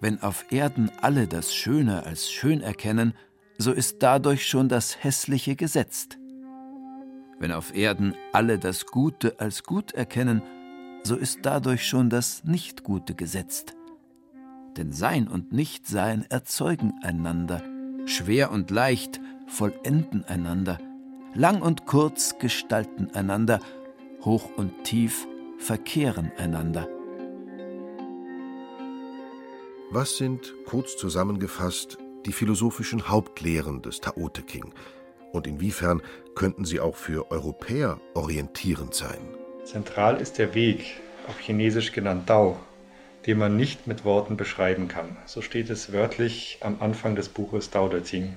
Wenn 0.01 0.21
auf 0.23 0.51
Erden 0.51 0.91
alle 1.03 1.29
das 1.29 1.55
Schöne 1.55 2.05
als 2.05 2.31
schön 2.31 2.61
erkennen, 2.61 3.15
so 3.59 3.71
ist 3.71 4.03
dadurch 4.03 4.49
schon 4.49 4.69
das 4.69 5.05
Hässliche 5.05 5.57
gesetzt. 5.57 6.19
Wenn 7.39 7.53
auf 7.53 7.75
Erden 7.75 8.15
alle 8.33 8.59
das 8.59 8.87
Gute 8.87 9.39
als 9.39 9.63
gut 9.63 9.93
erkennen, 9.93 10.43
so 11.03 11.17
ist 11.17 11.41
dadurch 11.43 11.87
schon 11.87 12.09
das 12.09 12.43
Nichtgute 12.45 13.15
gesetzt. 13.15 13.77
Denn 14.77 14.93
Sein 14.93 15.29
und 15.29 15.53
Nichtsein 15.53 16.25
erzeugen 16.31 16.95
einander, 17.03 17.63
schwer 18.07 18.51
und 18.51 18.71
leicht 18.71 19.21
vollenden 19.47 20.25
einander, 20.25 20.79
lang 21.35 21.61
und 21.61 21.85
kurz 21.85 22.39
gestalten 22.39 23.11
einander, 23.15 23.61
hoch 24.25 24.51
und 24.57 24.85
tief 24.85 25.27
verkehren 25.59 26.33
einander. 26.37 26.89
Was 29.91 30.17
sind, 30.17 30.55
kurz 30.67 30.97
zusammengefasst, 30.97 31.99
die 32.27 32.33
philosophischen 32.33 33.09
Hauptlehren 33.09 33.83
des 33.83 34.01
Tao 34.01 34.29
Te 34.29 34.43
King? 34.43 34.73
Und 35.33 35.47
inwiefern 35.47 36.03
könnten 36.35 36.65
sie 36.65 36.81
auch 36.81 36.97
für 36.97 37.31
Europäer 37.31 38.01
orientierend 38.15 38.95
sein? 38.95 39.21
Zentral 39.65 40.21
ist 40.21 40.39
der 40.39 40.55
Weg, 40.55 41.01
auf 41.29 41.39
Chinesisch 41.39 41.93
genannt 41.93 42.29
Dao, 42.29 42.59
den 43.27 43.39
man 43.39 43.57
nicht 43.57 43.87
mit 43.87 44.05
Worten 44.05 44.37
beschreiben 44.37 44.89
kann. 44.89 45.17
So 45.27 45.43
steht 45.43 45.71
es 45.71 45.93
wörtlich 45.93 46.59
am 46.61 46.77
Anfang 46.81 47.15
des 47.15 47.29
Buches 47.29 47.71
Dao 47.71 47.89
De 47.89 48.03
Jing. 48.03 48.37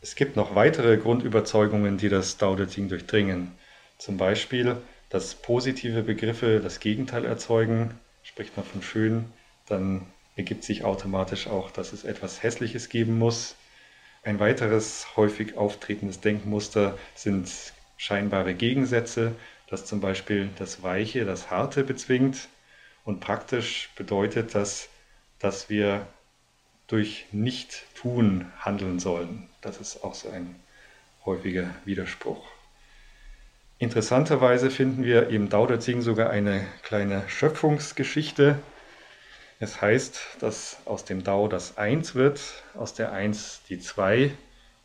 Es 0.00 0.14
gibt 0.16 0.36
noch 0.36 0.54
weitere 0.54 0.96
Grundüberzeugungen, 0.96 1.96
die 1.96 2.08
das 2.08 2.36
Dao 2.36 2.56
De 2.56 2.66
Jing 2.66 2.88
durchdringen. 2.88 3.52
Zum 3.98 4.16
Beispiel, 4.16 4.76
dass 5.10 5.34
positive 5.34 6.02
Begriffe 6.02 6.60
das 6.60 6.80
Gegenteil 6.80 7.24
erzeugen. 7.24 7.94
Spricht 8.22 8.56
man 8.56 8.66
von 8.66 8.82
schön, 8.82 9.26
dann 9.66 10.06
ergibt 10.36 10.64
sich 10.64 10.84
automatisch 10.84 11.46
auch, 11.46 11.70
dass 11.70 11.92
es 11.92 12.04
etwas 12.04 12.42
Hässliches 12.42 12.88
geben 12.88 13.18
muss. 13.18 13.54
Ein 14.22 14.40
weiteres 14.40 15.16
häufig 15.16 15.56
auftretendes 15.56 16.20
Denkmuster 16.20 16.98
sind 17.14 17.48
scheinbare 17.96 18.54
Gegensätze, 18.54 19.36
das 19.68 19.84
zum 19.84 20.00
Beispiel 20.00 20.50
das 20.58 20.82
Weiche, 20.82 21.24
das 21.24 21.50
Harte 21.50 21.84
bezwingt. 21.84 22.48
Und 23.04 23.20
praktisch 23.20 23.90
bedeutet 23.96 24.54
das, 24.54 24.88
dass 25.38 25.68
wir 25.68 26.06
durch 26.86 27.26
Nicht-Tun 27.32 28.50
handeln 28.58 28.98
sollen. 28.98 29.48
Das 29.60 29.78
ist 29.78 30.02
auch 30.02 30.14
so 30.14 30.30
ein 30.30 30.56
häufiger 31.24 31.74
Widerspruch. 31.84 32.53
Interessanterweise 33.84 34.70
finden 34.70 35.04
wir 35.04 35.28
im 35.28 35.50
Dao 35.50 35.66
De 35.66 35.78
Jing 35.78 36.00
sogar 36.00 36.30
eine 36.30 36.66
kleine 36.84 37.22
Schöpfungsgeschichte, 37.28 38.58
Es 39.60 39.82
heißt, 39.82 40.38
dass 40.40 40.78
aus 40.86 41.04
dem 41.04 41.22
Dao 41.22 41.48
das 41.48 41.76
Eins 41.76 42.14
wird, 42.14 42.40
aus 42.72 42.94
der 42.94 43.12
Eins 43.12 43.60
die 43.68 43.78
Zwei 43.78 44.32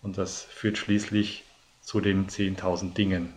und 0.01 0.17
das 0.17 0.41
führt 0.41 0.77
schließlich 0.77 1.45
zu 1.79 2.01
den 2.01 2.27
10.000 2.27 2.93
Dingen. 2.93 3.33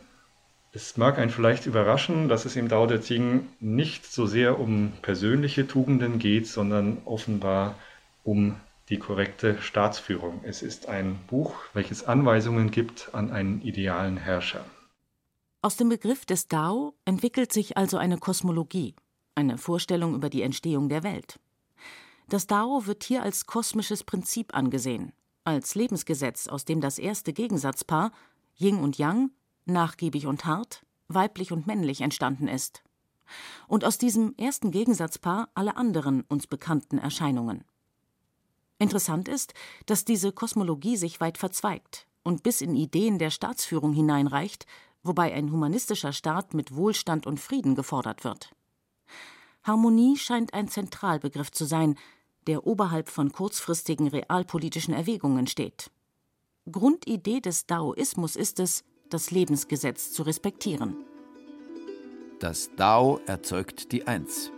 Es 0.73 0.97
mag 0.97 1.17
einen 1.17 1.31
vielleicht 1.31 1.67
überraschen, 1.67 2.29
dass 2.29 2.45
es 2.45 2.57
im 2.57 2.67
Dao 2.67 2.87
De 2.87 2.99
Jing 2.99 3.47
nicht 3.61 4.05
so 4.05 4.27
sehr 4.27 4.59
um 4.59 4.93
persönliche 5.01 5.69
Tugenden 5.69 6.19
geht, 6.19 6.49
sondern 6.49 6.99
offenbar 7.05 7.77
um 8.25 8.57
die 8.89 8.99
korrekte 8.99 9.63
Staatsführung. 9.63 10.41
Es 10.43 10.61
ist 10.61 10.89
ein 10.89 11.21
Buch, 11.29 11.55
welches 11.73 12.05
Anweisungen 12.05 12.73
gibt 12.73 13.11
an 13.13 13.31
einen 13.31 13.63
idealen 13.63 14.17
Herrscher. 14.17 14.65
Aus 15.65 15.77
dem 15.77 15.89
Begriff 15.89 16.27
des 16.27 16.49
Dao 16.49 16.93
entwickelt 17.05 17.53
sich 17.53 17.77
also 17.77 17.97
eine 17.97 18.19
Kosmologie, 18.19 18.97
eine 19.37 19.59
Vorstellung 19.59 20.17
über 20.17 20.29
die 20.29 20.43
Entstehung 20.43 20.89
der 20.89 21.05
Welt. 21.05 21.39
Das 22.29 22.49
Dao 22.49 22.87
wird 22.87 23.05
hier 23.05 23.23
als 23.23 23.47
kosmisches 23.47 24.03
Prinzip 24.03 24.57
angesehen, 24.57 25.13
als 25.45 25.77
Lebensgesetz, 25.77 26.49
aus 26.49 26.65
dem 26.65 26.81
das 26.81 26.99
erste 26.99 27.33
Gegensatzpaar 27.33 28.11
Yin 28.59 28.79
und 28.79 28.99
Yang, 28.99 29.31
nachgiebig 29.65 30.27
und 30.27 30.45
hart, 30.47 30.85
weiblich 31.07 31.53
und 31.53 31.69
männlich 31.69 32.01
entstanden 32.01 32.49
ist. 32.49 32.83
Und 33.69 33.85
aus 33.85 33.99
diesem 33.99 34.35
ersten 34.37 34.73
Gegensatzpaar 34.73 35.49
alle 35.55 35.77
anderen 35.77 36.23
uns 36.23 36.49
bekannten 36.49 36.99
Erscheinungen. 36.99 37.63
Interessant 38.81 39.29
ist, 39.29 39.55
dass 39.87 40.05
diese 40.05 40.33
Kosmologie 40.33 40.97
sich 40.97 41.21
weit 41.21 41.39
verzweigt 41.39 42.09
und 42.25 42.43
bis 42.43 42.63
in 42.63 42.75
Ideen 42.75 43.21
der 43.21 43.31
Staatsführung 43.31 43.93
hineinreicht, 43.93 44.67
wobei 45.03 45.33
ein 45.33 45.51
humanistischer 45.51 46.13
Staat 46.13 46.55
mit 46.55 46.75
Wohlstand 46.75 47.27
und 47.27 47.41
Frieden 47.41 47.75
gefordert 47.75 48.25
wird. 48.25 48.51
Harmonie 49.65 50.17
scheint 50.17 50.55
ein 50.55 50.69
Zentralbegriff 50.69 51.51
zu 51.51 51.65
sein, 51.65 51.97
der 52.47 52.67
oberhalb 52.67 53.09
von 53.09 53.33
kurzfristigen 53.33 54.09
realpolitischen 54.09 54.95
Erwägungen 54.95 55.47
steht. 55.47 55.91
Grundidee 56.71 57.41
des 57.41 57.67
Daoismus 57.67 58.37
ist 58.37 58.61
es, 58.61 58.85
das 59.11 59.31
Lebensgesetz 59.31 60.13
zu 60.13 60.23
respektieren. 60.23 60.97
Das 62.41 62.71
Dao 62.77 63.21
erzeugt 63.27 63.93
die 63.93 64.07
Eins. 64.07 64.51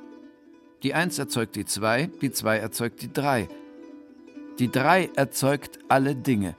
Die 0.83 0.95
Eins 0.95 1.19
erzeugt 1.19 1.57
die 1.57 1.65
Zwei, 1.65 2.07
die 2.21 2.31
Zwei 2.31 2.59
erzeugt 2.59 3.03
die 3.03 3.13
Drei. 3.13 3.49
Die 4.59 4.71
Drei 4.71 5.11
erzeugt 5.17 5.79
alle 5.89 6.15
Dinge, 6.15 6.57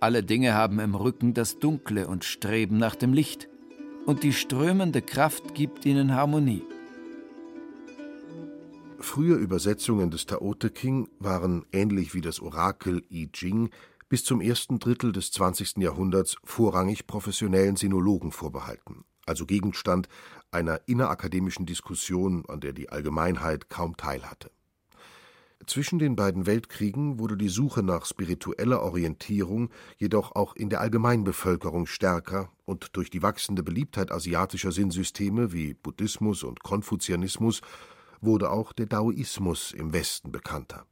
alle 0.00 0.22
Dinge 0.22 0.54
haben 0.54 0.78
im 0.80 0.94
Rücken 0.94 1.34
das 1.34 1.58
Dunkle 1.58 2.06
und 2.08 2.24
streben 2.24 2.78
nach 2.78 2.94
dem 2.94 3.12
Licht, 3.12 3.48
und 4.06 4.22
die 4.22 4.32
strömende 4.32 5.02
Kraft 5.02 5.54
gibt 5.54 5.84
ihnen 5.84 6.14
Harmonie. 6.14 6.62
Frühe 9.00 9.34
Übersetzungen 9.34 10.10
des 10.10 10.26
Tao 10.26 10.54
Te 10.54 10.70
King 10.70 11.08
waren 11.18 11.64
ähnlich 11.72 12.14
wie 12.14 12.20
das 12.20 12.40
Orakel 12.40 13.04
I 13.10 13.30
Ching 13.30 13.70
bis 14.08 14.24
zum 14.24 14.40
ersten 14.40 14.78
Drittel 14.78 15.12
des 15.12 15.30
20. 15.32 15.76
Jahrhunderts 15.78 16.36
vorrangig 16.42 17.06
professionellen 17.06 17.76
Sinologen 17.76 18.32
vorbehalten, 18.32 19.04
also 19.26 19.46
Gegenstand 19.46 20.08
einer 20.50 20.80
innerakademischen 20.86 21.66
Diskussion, 21.66 22.44
an 22.48 22.60
der 22.60 22.72
die 22.72 22.88
Allgemeinheit 22.88 23.68
kaum 23.68 23.96
teilhatte. 23.96 24.50
Zwischen 25.68 25.98
den 25.98 26.16
beiden 26.16 26.46
Weltkriegen 26.46 27.18
wurde 27.18 27.36
die 27.36 27.50
Suche 27.50 27.82
nach 27.82 28.06
spiritueller 28.06 28.80
Orientierung 28.80 29.68
jedoch 29.98 30.34
auch 30.34 30.56
in 30.56 30.70
der 30.70 30.80
Allgemeinbevölkerung 30.80 31.84
stärker 31.84 32.50
und 32.64 32.96
durch 32.96 33.10
die 33.10 33.20
wachsende 33.20 33.62
Beliebtheit 33.62 34.10
asiatischer 34.10 34.72
Sinnsysteme 34.72 35.52
wie 35.52 35.74
Buddhismus 35.74 36.42
und 36.42 36.62
Konfuzianismus 36.62 37.60
wurde 38.22 38.50
auch 38.50 38.72
der 38.72 38.86
Daoismus 38.86 39.72
im 39.72 39.92
Westen 39.92 40.32
bekannter. 40.32 40.86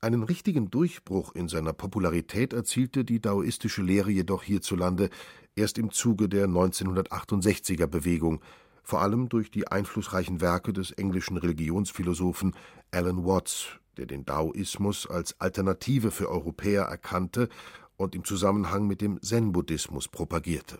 Einen 0.00 0.24
richtigen 0.24 0.68
Durchbruch 0.68 1.36
in 1.36 1.46
seiner 1.46 1.74
Popularität 1.74 2.52
erzielte 2.52 3.04
die 3.04 3.20
daoistische 3.20 3.82
Lehre 3.82 4.10
jedoch 4.10 4.42
hierzulande 4.42 5.08
erst 5.54 5.78
im 5.78 5.92
Zuge 5.92 6.28
der 6.28 6.48
1968er 6.48 7.86
Bewegung, 7.86 8.40
vor 8.88 9.02
allem 9.02 9.28
durch 9.28 9.50
die 9.50 9.68
einflussreichen 9.68 10.40
Werke 10.40 10.72
des 10.72 10.92
englischen 10.92 11.36
Religionsphilosophen 11.36 12.56
Alan 12.90 13.26
Watts, 13.26 13.66
der 13.98 14.06
den 14.06 14.24
Daoismus 14.24 15.06
als 15.06 15.38
Alternative 15.42 16.10
für 16.10 16.30
Europäer 16.30 16.84
erkannte 16.84 17.50
und 17.98 18.14
im 18.14 18.24
Zusammenhang 18.24 18.86
mit 18.86 19.02
dem 19.02 19.20
Zen-Buddhismus 19.20 20.08
propagierte. 20.08 20.78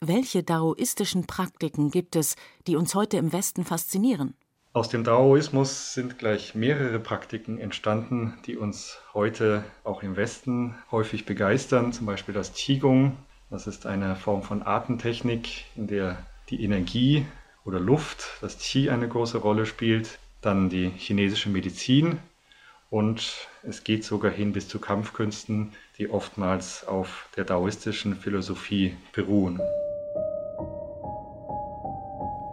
Welche 0.00 0.42
daoistischen 0.42 1.26
Praktiken 1.26 1.90
gibt 1.90 2.16
es, 2.16 2.36
die 2.66 2.76
uns 2.76 2.94
heute 2.94 3.18
im 3.18 3.34
Westen 3.34 3.66
faszinieren? 3.66 4.32
Aus 4.72 4.88
dem 4.88 5.04
Daoismus 5.04 5.92
sind 5.92 6.18
gleich 6.18 6.54
mehrere 6.54 7.00
Praktiken 7.00 7.58
entstanden, 7.58 8.38
die 8.46 8.56
uns 8.56 8.96
heute 9.12 9.62
auch 9.84 10.02
im 10.02 10.16
Westen 10.16 10.74
häufig 10.90 11.26
begeistern. 11.26 11.92
Zum 11.92 12.06
Beispiel 12.06 12.32
das 12.32 12.54
Qigong. 12.54 13.18
Das 13.50 13.66
ist 13.66 13.84
eine 13.84 14.16
Form 14.16 14.42
von 14.42 14.62
Atemtechnik, 14.62 15.66
in 15.76 15.86
der 15.86 16.24
die 16.50 16.64
Energie 16.64 17.26
oder 17.64 17.80
Luft, 17.80 18.26
das 18.40 18.58
Qi, 18.58 18.90
eine 18.90 19.08
große 19.08 19.38
Rolle 19.38 19.66
spielt. 19.66 20.18
Dann 20.40 20.68
die 20.70 20.88
chinesische 20.88 21.50
Medizin 21.50 22.18
und 22.88 23.48
es 23.62 23.84
geht 23.84 24.04
sogar 24.04 24.32
hin 24.32 24.52
bis 24.52 24.68
zu 24.68 24.80
Kampfkünsten, 24.80 25.72
die 25.98 26.10
oftmals 26.10 26.86
auf 26.86 27.28
der 27.36 27.44
daoistischen 27.44 28.16
Philosophie 28.16 28.96
beruhen. 29.12 29.60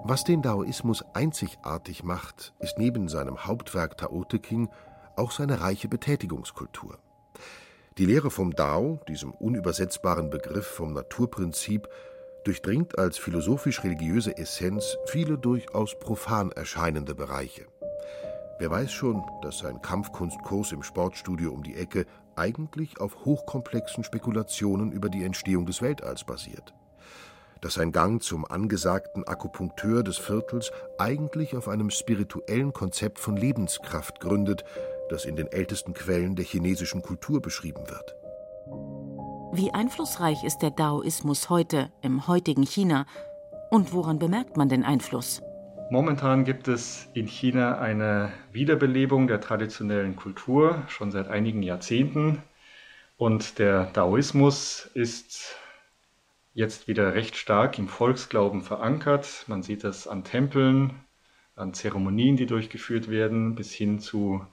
Was 0.03 0.23
den 0.23 0.41
Daoismus 0.41 1.03
einzigartig 1.13 2.03
macht, 2.03 2.53
ist 2.59 2.77
neben 2.77 3.09
seinem 3.09 3.45
Hauptwerk 3.45 3.97
Tao 3.97 4.23
Te 4.23 4.39
King 4.39 4.69
auch 5.17 5.31
seine 5.31 5.59
reiche 5.59 5.87
Betätigungskultur. 5.87 6.97
Die 7.97 8.05
Lehre 8.05 8.29
vom 8.29 8.53
Dao, 8.53 9.01
diesem 9.07 9.31
unübersetzbaren 9.31 10.29
Begriff 10.29 10.67
vom 10.67 10.93
Naturprinzip, 10.93 11.89
durchdringt 12.47 12.97
als 12.97 13.17
philosophisch-religiöse 13.17 14.37
Essenz 14.37 14.97
viele 15.07 15.37
durchaus 15.37 15.99
profan 15.99 16.51
erscheinende 16.53 17.13
Bereiche. 17.13 17.65
Wer 18.59 18.71
weiß 18.71 18.91
schon, 18.91 19.21
dass 19.41 19.59
sein 19.59 19.81
Kampfkunstkurs 19.81 20.71
im 20.71 20.81
Sportstudio 20.81 21.51
um 21.51 21.61
die 21.61 21.75
Ecke 21.75 22.05
eigentlich 22.37 23.01
auf 23.01 23.25
hochkomplexen 23.25 24.03
Spekulationen 24.03 24.93
über 24.93 25.09
die 25.09 25.25
Entstehung 25.25 25.65
des 25.65 25.81
Weltalls 25.81 26.23
basiert. 26.23 26.73
Dass 27.61 27.73
sein 27.73 27.91
Gang 27.91 28.23
zum 28.23 28.45
angesagten 28.45 29.27
Akupunkteur 29.27 30.03
des 30.03 30.17
Viertels 30.17 30.71
eigentlich 30.97 31.55
auf 31.55 31.67
einem 31.67 31.89
spirituellen 31.89 32.71
Konzept 32.71 33.19
von 33.19 33.35
Lebenskraft 33.35 34.21
gründet, 34.21 34.63
das 35.09 35.25
in 35.25 35.35
den 35.35 35.51
ältesten 35.51 35.93
Quellen 35.93 36.35
der 36.35 36.45
chinesischen 36.45 37.01
Kultur 37.01 37.41
beschrieben 37.41 37.89
wird. 37.89 38.15
Wie 39.53 39.73
einflussreich 39.73 40.43
ist 40.43 40.59
der 40.59 40.71
Daoismus 40.71 41.49
heute 41.49 41.91
im 42.01 42.27
heutigen 42.27 42.63
China 42.63 43.05
und 43.71 43.93
woran 43.93 44.19
bemerkt 44.19 44.57
man 44.57 44.67
den 44.67 44.83
Einfluss? 44.83 45.41
Momentan 45.89 46.43
gibt 46.43 46.67
es 46.67 47.07
in 47.13 47.27
China 47.27 47.77
eine 47.77 48.33
Wiederbelebung 48.51 49.27
der 49.27 49.39
traditionellen 49.39 50.15
Kultur 50.17 50.83
schon 50.89 51.11
seit 51.11 51.29
einigen 51.29 51.63
Jahrzehnten 51.63 52.43
und 53.15 53.57
der 53.57 53.85
Daoismus 53.93 54.89
ist 54.93 55.55
jetzt 56.53 56.87
wieder 56.87 57.13
recht 57.13 57.37
stark 57.37 57.79
im 57.79 57.87
Volksglauben 57.87 58.61
verankert. 58.61 59.45
Man 59.47 59.63
sieht 59.63 59.83
das 59.83 60.07
an 60.07 60.25
Tempeln, 60.25 60.91
an 61.55 61.73
Zeremonien, 61.73 62.35
die 62.35 62.47
durchgeführt 62.47 63.09
werden, 63.09 63.55
bis 63.55 63.71
hin 63.71 63.99
zu 63.99 64.45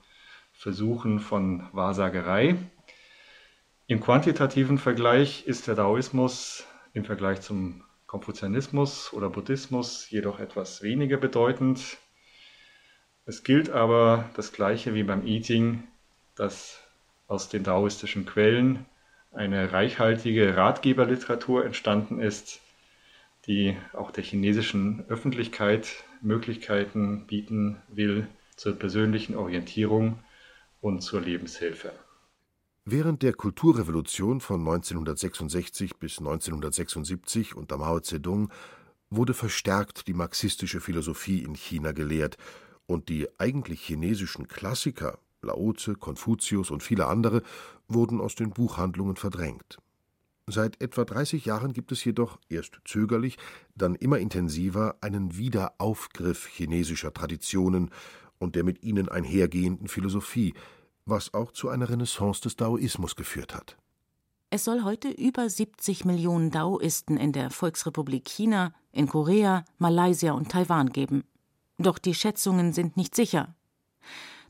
Versuchen 0.53 1.19
von 1.19 1.67
Wahrsagerei. 1.73 2.55
Im 3.87 3.99
quantitativen 3.99 4.79
Vergleich 4.79 5.45
ist 5.45 5.67
der 5.67 5.75
Daoismus 5.75 6.65
im 6.95 7.05
Vergleich 7.05 7.41
zum 7.41 7.83
Konfuzianismus 8.07 9.13
oder 9.13 9.29
Buddhismus 9.29 10.09
jedoch 10.09 10.39
etwas 10.39 10.81
weniger 10.81 11.17
bedeutend. 11.17 11.97
Es 13.27 13.43
gilt 13.43 13.69
aber 13.69 14.27
das 14.35 14.53
Gleiche 14.53 14.95
wie 14.95 15.03
beim 15.03 15.27
Eating, 15.27 15.83
dass 16.33 16.81
aus 17.27 17.47
den 17.47 17.63
daoistischen 17.63 18.25
Quellen 18.25 18.87
eine 19.31 19.71
reichhaltige 19.71 20.57
Ratgeberliteratur 20.57 21.63
entstanden 21.63 22.19
ist, 22.19 22.61
die 23.45 23.77
auch 23.93 24.09
der 24.09 24.23
chinesischen 24.23 25.05
Öffentlichkeit 25.09 26.03
Möglichkeiten 26.21 27.27
bieten 27.27 27.79
will 27.87 28.25
zur 28.55 28.73
persönlichen 28.79 29.35
Orientierung 29.35 30.17
und 30.81 31.01
zur 31.01 31.21
Lebenshilfe. 31.21 31.91
Während 32.87 33.23
der 33.23 33.33
Kulturrevolution 33.33 34.41
von 34.41 34.59
1966 34.59 35.97
bis 35.97 36.19
1976 36.19 37.55
unter 37.55 37.77
Mao 37.77 37.99
Zedong 37.99 38.51
wurde 39.09 39.33
verstärkt 39.33 40.07
die 40.07 40.13
marxistische 40.13 40.79
Philosophie 40.79 41.39
in 41.39 41.55
China 41.55 41.93
gelehrt 41.93 42.37
und 42.85 43.09
die 43.09 43.27
eigentlich 43.39 43.81
chinesischen 43.81 44.47
Klassiker 44.47 45.17
Laoze, 45.41 45.95
Konfuzius 45.95 46.69
und 46.69 46.83
viele 46.83 47.07
andere 47.07 47.41
wurden 47.87 48.21
aus 48.21 48.35
den 48.35 48.51
Buchhandlungen 48.51 49.15
verdrängt. 49.15 49.79
Seit 50.45 50.79
etwa 50.79 51.05
30 51.05 51.43
Jahren 51.43 51.73
gibt 51.73 51.91
es 51.91 52.05
jedoch, 52.05 52.39
erst 52.49 52.79
zögerlich, 52.85 53.39
dann 53.73 53.95
immer 53.95 54.19
intensiver, 54.19 54.95
einen 55.01 55.37
Wiederaufgriff 55.37 56.45
chinesischer 56.45 57.11
Traditionen 57.11 57.89
und 58.37 58.55
der 58.55 58.63
mit 58.63 58.83
ihnen 58.83 59.09
einhergehenden 59.09 59.87
Philosophie, 59.87 60.53
was 61.05 61.33
auch 61.33 61.51
zu 61.51 61.69
einer 61.69 61.89
Renaissance 61.89 62.41
des 62.41 62.55
Daoismus 62.55 63.15
geführt 63.15 63.53
hat. 63.53 63.77
Es 64.49 64.63
soll 64.63 64.83
heute 64.83 65.09
über 65.09 65.49
70 65.49 66.05
Millionen 66.05 66.51
Daoisten 66.51 67.17
in 67.17 67.31
der 67.31 67.49
Volksrepublik 67.49 68.25
China, 68.27 68.73
in 68.91 69.07
Korea, 69.07 69.65
Malaysia 69.77 70.31
und 70.33 70.49
Taiwan 70.51 70.89
geben. 70.89 71.23
Doch 71.77 71.97
die 71.97 72.13
Schätzungen 72.13 72.73
sind 72.73 72.95
nicht 72.95 73.15
sicher. 73.15 73.55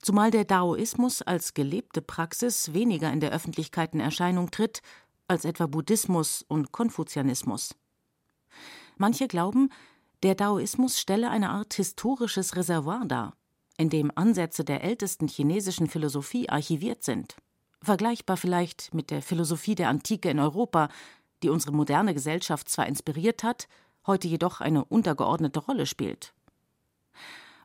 Zumal 0.02 0.30
der 0.32 0.46
Daoismus 0.46 1.22
als 1.22 1.54
gelebte 1.54 2.02
Praxis 2.02 2.74
weniger 2.74 3.12
in 3.12 3.20
der 3.20 3.32
Öffentlichkeit 3.32 3.94
in 3.94 4.00
Erscheinung 4.00 4.52
tritt 4.52 4.82
als 5.28 5.46
etwa 5.46 5.66
Buddhismus 5.66 6.46
und 6.48 6.72
Konfuzianismus. 6.72 7.76
Manche 8.98 9.28
glauben, 9.28 9.70
der 10.22 10.36
Daoismus 10.36 11.00
stelle 11.00 11.30
eine 11.30 11.50
Art 11.50 11.74
historisches 11.74 12.56
Reservoir 12.56 13.06
dar, 13.06 13.36
in 13.78 13.90
dem 13.90 14.12
Ansätze 14.16 14.64
der 14.64 14.84
ältesten 14.84 15.28
chinesischen 15.28 15.88
Philosophie 15.88 16.50
archiviert 16.50 17.04
sind. 17.04 17.36
Vergleichbar 17.82 18.38
vielleicht 18.38 18.94
mit 18.94 19.12
der 19.12 19.22
Philosophie 19.22 19.76
der 19.76 19.90
Antike 19.90 20.30
in 20.30 20.40
Europa, 20.40 20.90
die 21.44 21.50
unsere 21.50 21.74
moderne 21.74 22.14
Gesellschaft 22.14 22.70
zwar 22.70 22.88
inspiriert 22.88 23.44
hat, 23.44 23.68
heute 24.08 24.28
jedoch 24.28 24.62
eine 24.62 24.86
untergeordnete 24.86 25.60
Rolle 25.60 25.86
spielt. 25.86 26.34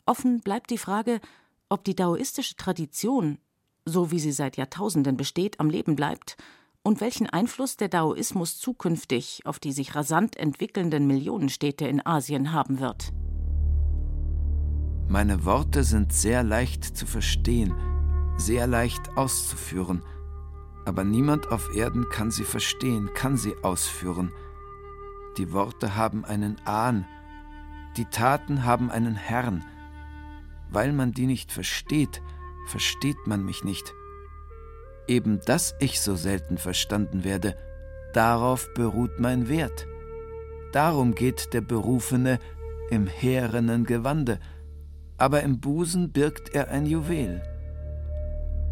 Offen 0.07 0.41
bleibt 0.41 0.71
die 0.71 0.79
Frage, 0.79 1.21
ob 1.69 1.85
die 1.85 1.95
daoistische 1.95 2.57
Tradition, 2.57 3.39
so 3.85 4.11
wie 4.11 4.19
sie 4.19 4.33
seit 4.33 4.57
Jahrtausenden 4.57 5.17
besteht, 5.17 5.61
am 5.61 5.71
Leben 5.71 5.97
bleibt 5.97 6.37
und 6.83 7.01
welchen 7.01 7.29
Einfluss 7.29 7.77
der 7.77 7.89
Daoismus 7.89 8.59
zukünftig 8.59 9.43
auf 9.45 9.59
die 9.59 9.73
sich 9.73 9.95
rasant 9.95 10.37
entwickelnden 10.37 11.07
Millionenstädte 11.07 11.87
in 11.87 12.05
Asien 12.05 12.53
haben 12.53 12.81
wird. 12.81 13.13
Meine 15.11 15.45
Worte 15.45 15.85
sind 15.85 16.15
sehr 16.15 16.43
leicht 16.43 16.85
zu 16.97 17.05
verstehen, 17.05 17.75
sehr 18.39 18.67
leicht 18.67 19.19
auszuführen, 19.19 20.03
aber 20.87 21.05
niemand 21.05 21.53
auf 21.53 21.69
Erden 21.77 22.09
kann 22.09 22.31
sie 22.31 22.45
verstehen, 22.45 23.11
kann 23.13 23.37
sie 23.37 23.55
ausführen. 23.63 24.33
Die 25.37 25.53
Worte 25.53 25.97
haben 25.97 26.25
einen 26.25 26.57
Ahn, 26.65 27.05
die 27.99 28.07
Taten 28.07 28.65
haben 28.65 28.91
einen 28.91 29.17
Herrn. 29.17 29.63
Weil 30.71 30.93
man 30.93 31.13
die 31.13 31.27
nicht 31.27 31.53
versteht, 31.53 32.23
versteht 32.69 33.27
man 33.27 33.45
mich 33.45 33.65
nicht 33.65 33.93
eben 35.11 35.41
dass 35.45 35.75
ich 35.81 36.01
so 36.01 36.15
selten 36.15 36.57
verstanden 36.57 37.25
werde, 37.25 37.57
darauf 38.15 38.73
beruht 38.75 39.19
mein 39.19 39.49
Wert. 39.49 39.87
Darum 40.73 41.15
geht 41.15 41.53
der 41.53 41.61
Berufene 41.61 42.39
im 42.91 43.07
härenen 43.09 43.85
Gewande, 43.85 44.39
aber 45.21 45.43
im 45.43 45.61
Busen 45.61 46.13
birgt 46.13 46.55
er 46.55 46.69
ein 46.69 46.87
Juwel. 46.87 47.43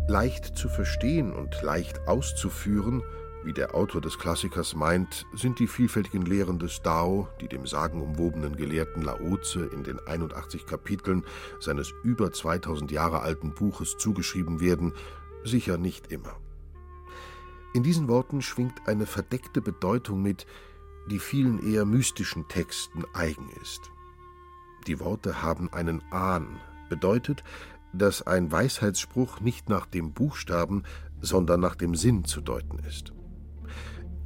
Leicht 0.08 0.56
zu 0.56 0.68
verstehen 0.68 1.32
und 1.32 1.60
leicht 1.62 2.08
auszuführen, 2.08 3.02
wie 3.44 3.52
der 3.52 3.74
Autor 3.74 4.00
des 4.00 4.18
Klassikers 4.18 4.74
meint, 4.74 5.26
sind 5.34 5.58
die 5.58 5.66
vielfältigen 5.66 6.22
Lehren 6.22 6.58
des 6.58 6.82
Dao, 6.82 7.28
die 7.40 7.48
dem 7.48 7.66
sagenumwobenen 7.66 8.56
Gelehrten 8.56 9.02
Laoze 9.02 9.66
in 9.66 9.84
den 9.84 10.00
81 10.06 10.66
Kapiteln 10.66 11.24
seines 11.60 11.92
über 12.02 12.32
2000 12.32 12.90
Jahre 12.90 13.20
alten 13.20 13.54
Buches 13.54 13.96
zugeschrieben 13.98 14.60
werden, 14.60 14.94
Sicher 15.44 15.78
nicht 15.78 16.10
immer. 16.10 16.36
In 17.74 17.82
diesen 17.82 18.08
Worten 18.08 18.42
schwingt 18.42 18.86
eine 18.86 19.06
verdeckte 19.06 19.60
Bedeutung 19.60 20.20
mit, 20.20 20.46
die 21.10 21.18
vielen 21.18 21.62
eher 21.62 21.84
mystischen 21.84 22.48
Texten 22.48 23.04
eigen 23.14 23.48
ist. 23.62 23.92
Die 24.88 25.00
Worte 25.00 25.42
haben 25.42 25.70
einen 25.70 26.02
Ahn, 26.10 26.58
bedeutet, 26.88 27.44
dass 27.92 28.26
ein 28.26 28.50
Weisheitsspruch 28.50 29.40
nicht 29.40 29.68
nach 29.68 29.84
dem 29.84 30.12
Buchstaben, 30.14 30.84
sondern 31.20 31.60
nach 31.60 31.74
dem 31.74 31.94
Sinn 31.94 32.24
zu 32.24 32.40
deuten 32.40 32.78
ist. 32.78 33.12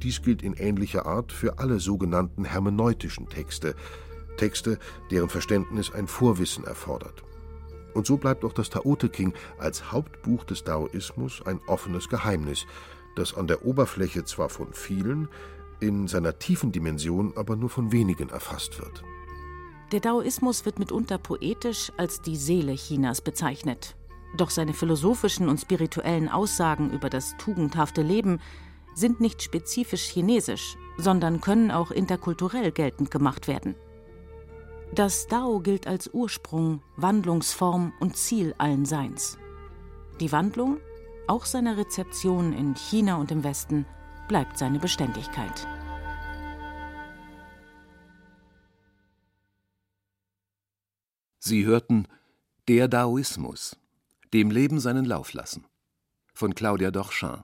Dies 0.01 0.21
gilt 0.21 0.41
in 0.41 0.53
ähnlicher 0.53 1.05
Art 1.05 1.33
für 1.33 1.59
alle 1.59 1.81
sogenannten 1.81 2.45
hermeneutischen 2.45 3.27
Texte, 3.27 3.75
Texte, 4.37 4.79
deren 5.11 5.27
Verständnis 5.27 5.91
ein 5.91 6.07
Vorwissen 6.07 6.63
erfordert. 6.63 7.23
Und 7.93 8.07
so 8.07 8.15
bleibt 8.15 8.45
auch 8.45 8.53
das 8.53 8.69
Tao 8.69 8.95
Te 8.95 9.09
King 9.09 9.33
als 9.59 9.91
Hauptbuch 9.91 10.45
des 10.45 10.63
Daoismus 10.63 11.45
ein 11.45 11.59
offenes 11.67 12.07
Geheimnis, 12.07 12.65
das 13.17 13.33
an 13.33 13.47
der 13.47 13.65
Oberfläche 13.65 14.23
zwar 14.23 14.47
von 14.47 14.71
vielen, 14.71 15.27
in 15.81 16.07
seiner 16.07 16.39
tiefen 16.39 16.71
Dimension 16.71 17.33
aber 17.35 17.57
nur 17.57 17.69
von 17.69 17.91
wenigen 17.91 18.29
erfasst 18.29 18.79
wird. 18.79 19.03
Der 19.93 19.99
Daoismus 19.99 20.65
wird 20.65 20.79
mitunter 20.79 21.19
poetisch 21.19 21.91
als 21.97 22.19
die 22.19 22.35
Seele 22.35 22.73
Chinas 22.73 23.21
bezeichnet. 23.21 23.95
Doch 24.35 24.49
seine 24.49 24.73
philosophischen 24.73 25.47
und 25.47 25.61
spirituellen 25.61 26.29
Aussagen 26.29 26.89
über 26.89 27.11
das 27.11 27.37
tugendhafte 27.37 28.01
Leben 28.01 28.39
sind 28.95 29.21
nicht 29.21 29.43
spezifisch 29.43 30.09
chinesisch, 30.09 30.77
sondern 30.97 31.41
können 31.41 31.69
auch 31.69 31.91
interkulturell 31.91 32.71
geltend 32.71 33.11
gemacht 33.11 33.47
werden. 33.47 33.75
Das 34.95 35.27
Dao 35.27 35.59
gilt 35.59 35.85
als 35.85 36.11
Ursprung, 36.11 36.81
Wandlungsform 36.95 37.93
und 37.99 38.17
Ziel 38.17 38.55
allen 38.57 38.85
Seins. 38.85 39.37
Die 40.19 40.31
Wandlung, 40.31 40.77
auch 41.27 41.45
seiner 41.45 41.77
Rezeption 41.77 42.51
in 42.51 42.73
China 42.73 43.17
und 43.17 43.29
im 43.31 43.43
Westen, 43.43 43.85
bleibt 44.27 44.57
seine 44.57 44.79
Beständigkeit. 44.79 45.67
Sie 51.45 51.65
hörten 51.65 52.07
Der 52.69 52.87
Daoismus, 52.87 53.75
dem 54.33 54.49
Leben 54.49 54.79
seinen 54.79 55.03
Lauf 55.03 55.33
lassen, 55.33 55.65
von 56.33 56.55
Claudia 56.55 56.89
Dorchin. 56.89 57.43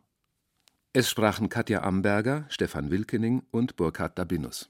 Es 0.93 1.09
sprachen 1.09 1.49
Katja 1.49 1.83
Amberger, 1.83 2.45
Stefan 2.47 2.91
Wilkening 2.91 3.43
und 3.51 3.75
Burkhard 3.75 4.17
Dabinus. 4.17 4.69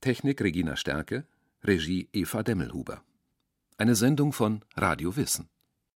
Technik 0.00 0.40
Regina 0.40 0.76
Stärke, 0.76 1.26
Regie 1.64 2.08
Eva 2.12 2.44
Demmelhuber. 2.44 3.02
Eine 3.76 3.96
Sendung 3.96 4.32
von 4.32 4.64
Radio 4.76 5.16
Wissen. 5.16 5.48